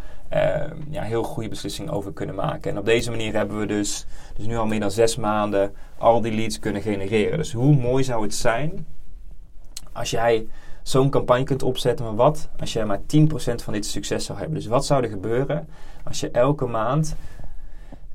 ja, 0.91 1.03
heel 1.03 1.23
goede 1.23 1.49
beslissingen 1.49 1.93
over 1.93 2.13
kunnen 2.13 2.35
maken. 2.35 2.71
En 2.71 2.79
op 2.79 2.85
deze 2.85 3.11
manier 3.11 3.35
hebben 3.35 3.59
we 3.59 3.67
dus, 3.67 4.07
dus 4.37 4.47
nu 4.47 4.57
al 4.57 4.67
meer 4.67 4.81
dan 4.81 4.91
zes 4.91 5.17
maanden 5.17 5.75
al 5.99 6.21
die 6.21 6.33
leads 6.33 6.59
kunnen 6.59 6.83
genereren. 6.83 7.39
Dus 7.39 7.53
hoe 7.53 7.77
mooi 7.77 8.05
zou 8.05 8.23
het 8.23 8.35
zijn 8.35 8.87
als 9.93 10.11
jij 10.11 10.47
zo'n 10.83 11.11
campagne 11.11 11.45
kunt 11.45 11.63
opzetten. 11.63 12.05
Maar 12.05 12.15
wat 12.15 12.49
als 12.59 12.73
jij 12.73 12.85
maar 12.85 13.01
10% 13.01 13.03
van 13.55 13.73
dit 13.73 13.87
succes 13.87 14.25
zou 14.25 14.39
hebben? 14.39 14.57
Dus 14.57 14.67
wat 14.67 14.87
zou 14.87 15.03
er 15.03 15.09
gebeuren 15.09 15.69
als 16.05 16.21
je 16.21 16.31
elke 16.31 16.67
maand 16.67 17.17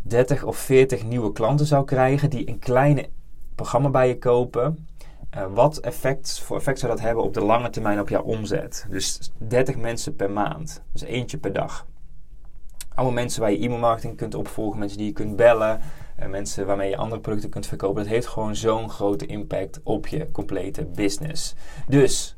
30 0.02 0.43
of 0.43 0.58
40 0.58 1.04
nieuwe 1.04 1.32
klanten 1.32 1.65
zou 1.65 1.86
krijgen 1.86 2.30
die 2.30 2.50
een 2.50 2.60
kleine 2.60 3.10
programma 3.56 3.89
bij 3.89 4.08
je 4.08 4.17
kopen? 4.17 4.88
Uh, 5.38 5.45
wat 5.54 5.78
effect, 5.78 6.39
voor 6.39 6.58
effect 6.58 6.80
zou 6.80 6.91
dat 6.91 7.02
hebben 7.02 7.24
op 7.24 7.34
de 7.34 7.43
lange 7.43 7.69
termijn 7.69 8.00
op 8.00 8.10
jouw 8.10 8.21
omzet? 8.21 8.86
Dus 8.89 9.32
30 9.38 9.78
mensen 9.78 10.15
per 10.15 10.32
maand, 10.32 10.82
dus 10.91 11.02
eentje 11.02 11.38
per 11.38 11.54
dag. 11.54 11.86
Allemaal 13.02 13.22
mensen 13.22 13.42
waar 13.42 13.52
je 13.52 13.58
e-mailmarketing 13.58 14.18
kunt 14.18 14.36
opvolgen, 14.36 14.80
mensen 14.80 14.98
die 14.98 15.08
je 15.08 15.14
kunt 15.14 15.36
bellen, 15.36 15.80
uh, 16.20 16.28
mensen 16.28 16.66
waarmee 16.66 16.90
je 16.90 16.98
andere 16.98 17.22
producten 17.22 17.50
kunt 17.50 17.66
verkopen. 17.66 18.04
Dat 18.04 18.12
heeft 18.12 18.28
gewoon 18.28 18.56
zo'n 18.56 18.90
grote 18.90 19.26
impact 19.26 19.80
op 19.84 20.08
je 20.08 20.32
complete 20.32 20.86
business. 20.86 21.56
Dus 21.88 22.38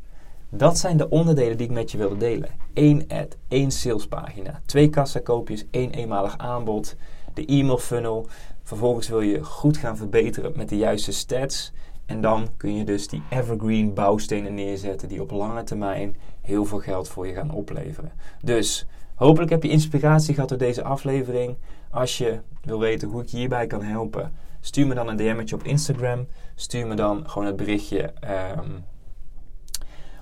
dat 0.50 0.78
zijn 0.78 0.98
de 0.98 1.10
onderdelen 1.10 1.58
die 1.58 1.68
ik 1.68 1.74
met 1.74 1.92
je 1.92 1.98
wilde 1.98 2.18
delen. 2.18 2.50
Eén 2.74 3.06
ad, 3.08 3.38
één 3.48 3.72
salespagina, 3.72 4.62
twee 4.66 4.90
kassakoopjes, 4.90 5.66
één 5.72 5.92
eenmalig 5.92 6.38
aanbod, 6.38 6.96
de 7.34 7.46
e-mail 7.46 7.78
funnel. 7.78 8.28
Vervolgens 8.64 9.08
wil 9.08 9.22
je 9.22 9.44
goed 9.44 9.78
gaan 9.78 9.98
verbeteren 9.98 10.54
met 10.56 10.70
de 10.70 10.78
juiste 10.78 11.12
stats. 11.12 11.74
En 12.06 12.22
dan 12.22 12.48
kun 12.58 12.76
je 12.76 12.84
dus 12.84 13.08
die 13.08 13.24
evergreen 13.30 13.94
bouwstenen 13.94 14.54
neerzetten 14.54 15.08
die 15.08 15.22
op 15.22 15.32
lange 15.32 15.64
termijn 15.64 16.16
heel 16.42 16.66
veel 16.66 16.80
geld 16.80 17.08
voor 17.10 17.28
je 17.28 17.34
gaan 17.34 17.52
opleveren. 17.52 18.12
Dus 18.42 18.86
hopelijk 19.24 19.52
heb 19.52 19.64
je 19.64 19.70
inspiratie 19.70 20.34
gehad 20.34 20.50
door 20.50 20.58
deze 20.58 20.84
aflevering. 20.84 21.56
Als 21.90 22.18
je 22.18 22.40
wil 22.62 22.80
weten 22.80 23.10
hoe 23.10 23.22
ik 23.22 23.28
je 23.28 23.38
hierbij 23.38 23.68
kan 23.68 23.84
helpen, 23.84 24.32
stuur 24.60 24.88
me 24.88 24.94
dan 24.94 25.08
een 25.08 25.18
DM'tje 25.18 25.56
op 25.56 25.64
Instagram. 25.64 26.28
Stuur 26.56 26.88
me 26.88 26.96
dan 26.96 27.30
gewoon 27.30 27.48
het 27.48 27.56
berichtje 27.56 28.14
um, 28.58 28.86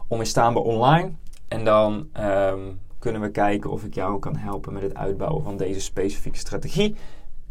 onweerstaanbaar 0.08 0.64
online. 0.64 1.12
En 1.48 1.66
dan 1.66 2.10
um, 2.20 2.80
kunnen 3.00 3.22
we 3.22 3.32
kijken 3.32 3.72
of 3.72 3.84
ik 3.84 3.94
jou 3.94 4.20
kan 4.20 4.36
helpen 4.36 4.74
met 4.74 4.82
het 4.82 4.96
uitbouwen 4.96 5.44
van 5.44 5.58
deze 5.58 5.80
specifieke 5.80 6.38
strategie. 6.38 6.96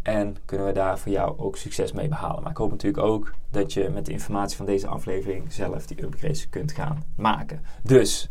En 0.02 0.36
kunnen 0.44 0.66
we 0.66 0.72
daar 0.72 0.98
voor 0.98 1.12
jou 1.12 1.38
ook 1.38 1.56
succes 1.56 1.92
mee 1.92 2.08
behalen. 2.08 2.42
Maar 2.42 2.50
ik 2.50 2.56
hoop 2.56 2.70
natuurlijk 2.70 3.04
ook 3.04 3.32
dat 3.50 3.72
je 3.72 3.88
met 3.88 4.06
de 4.06 4.12
informatie 4.12 4.56
van 4.56 4.66
deze 4.66 4.86
aflevering 4.86 5.52
zelf 5.52 5.86
die 5.86 6.02
upgrades 6.02 6.48
kunt 6.48 6.72
gaan 6.72 7.02
maken. 7.16 7.62
Dus 7.82 8.30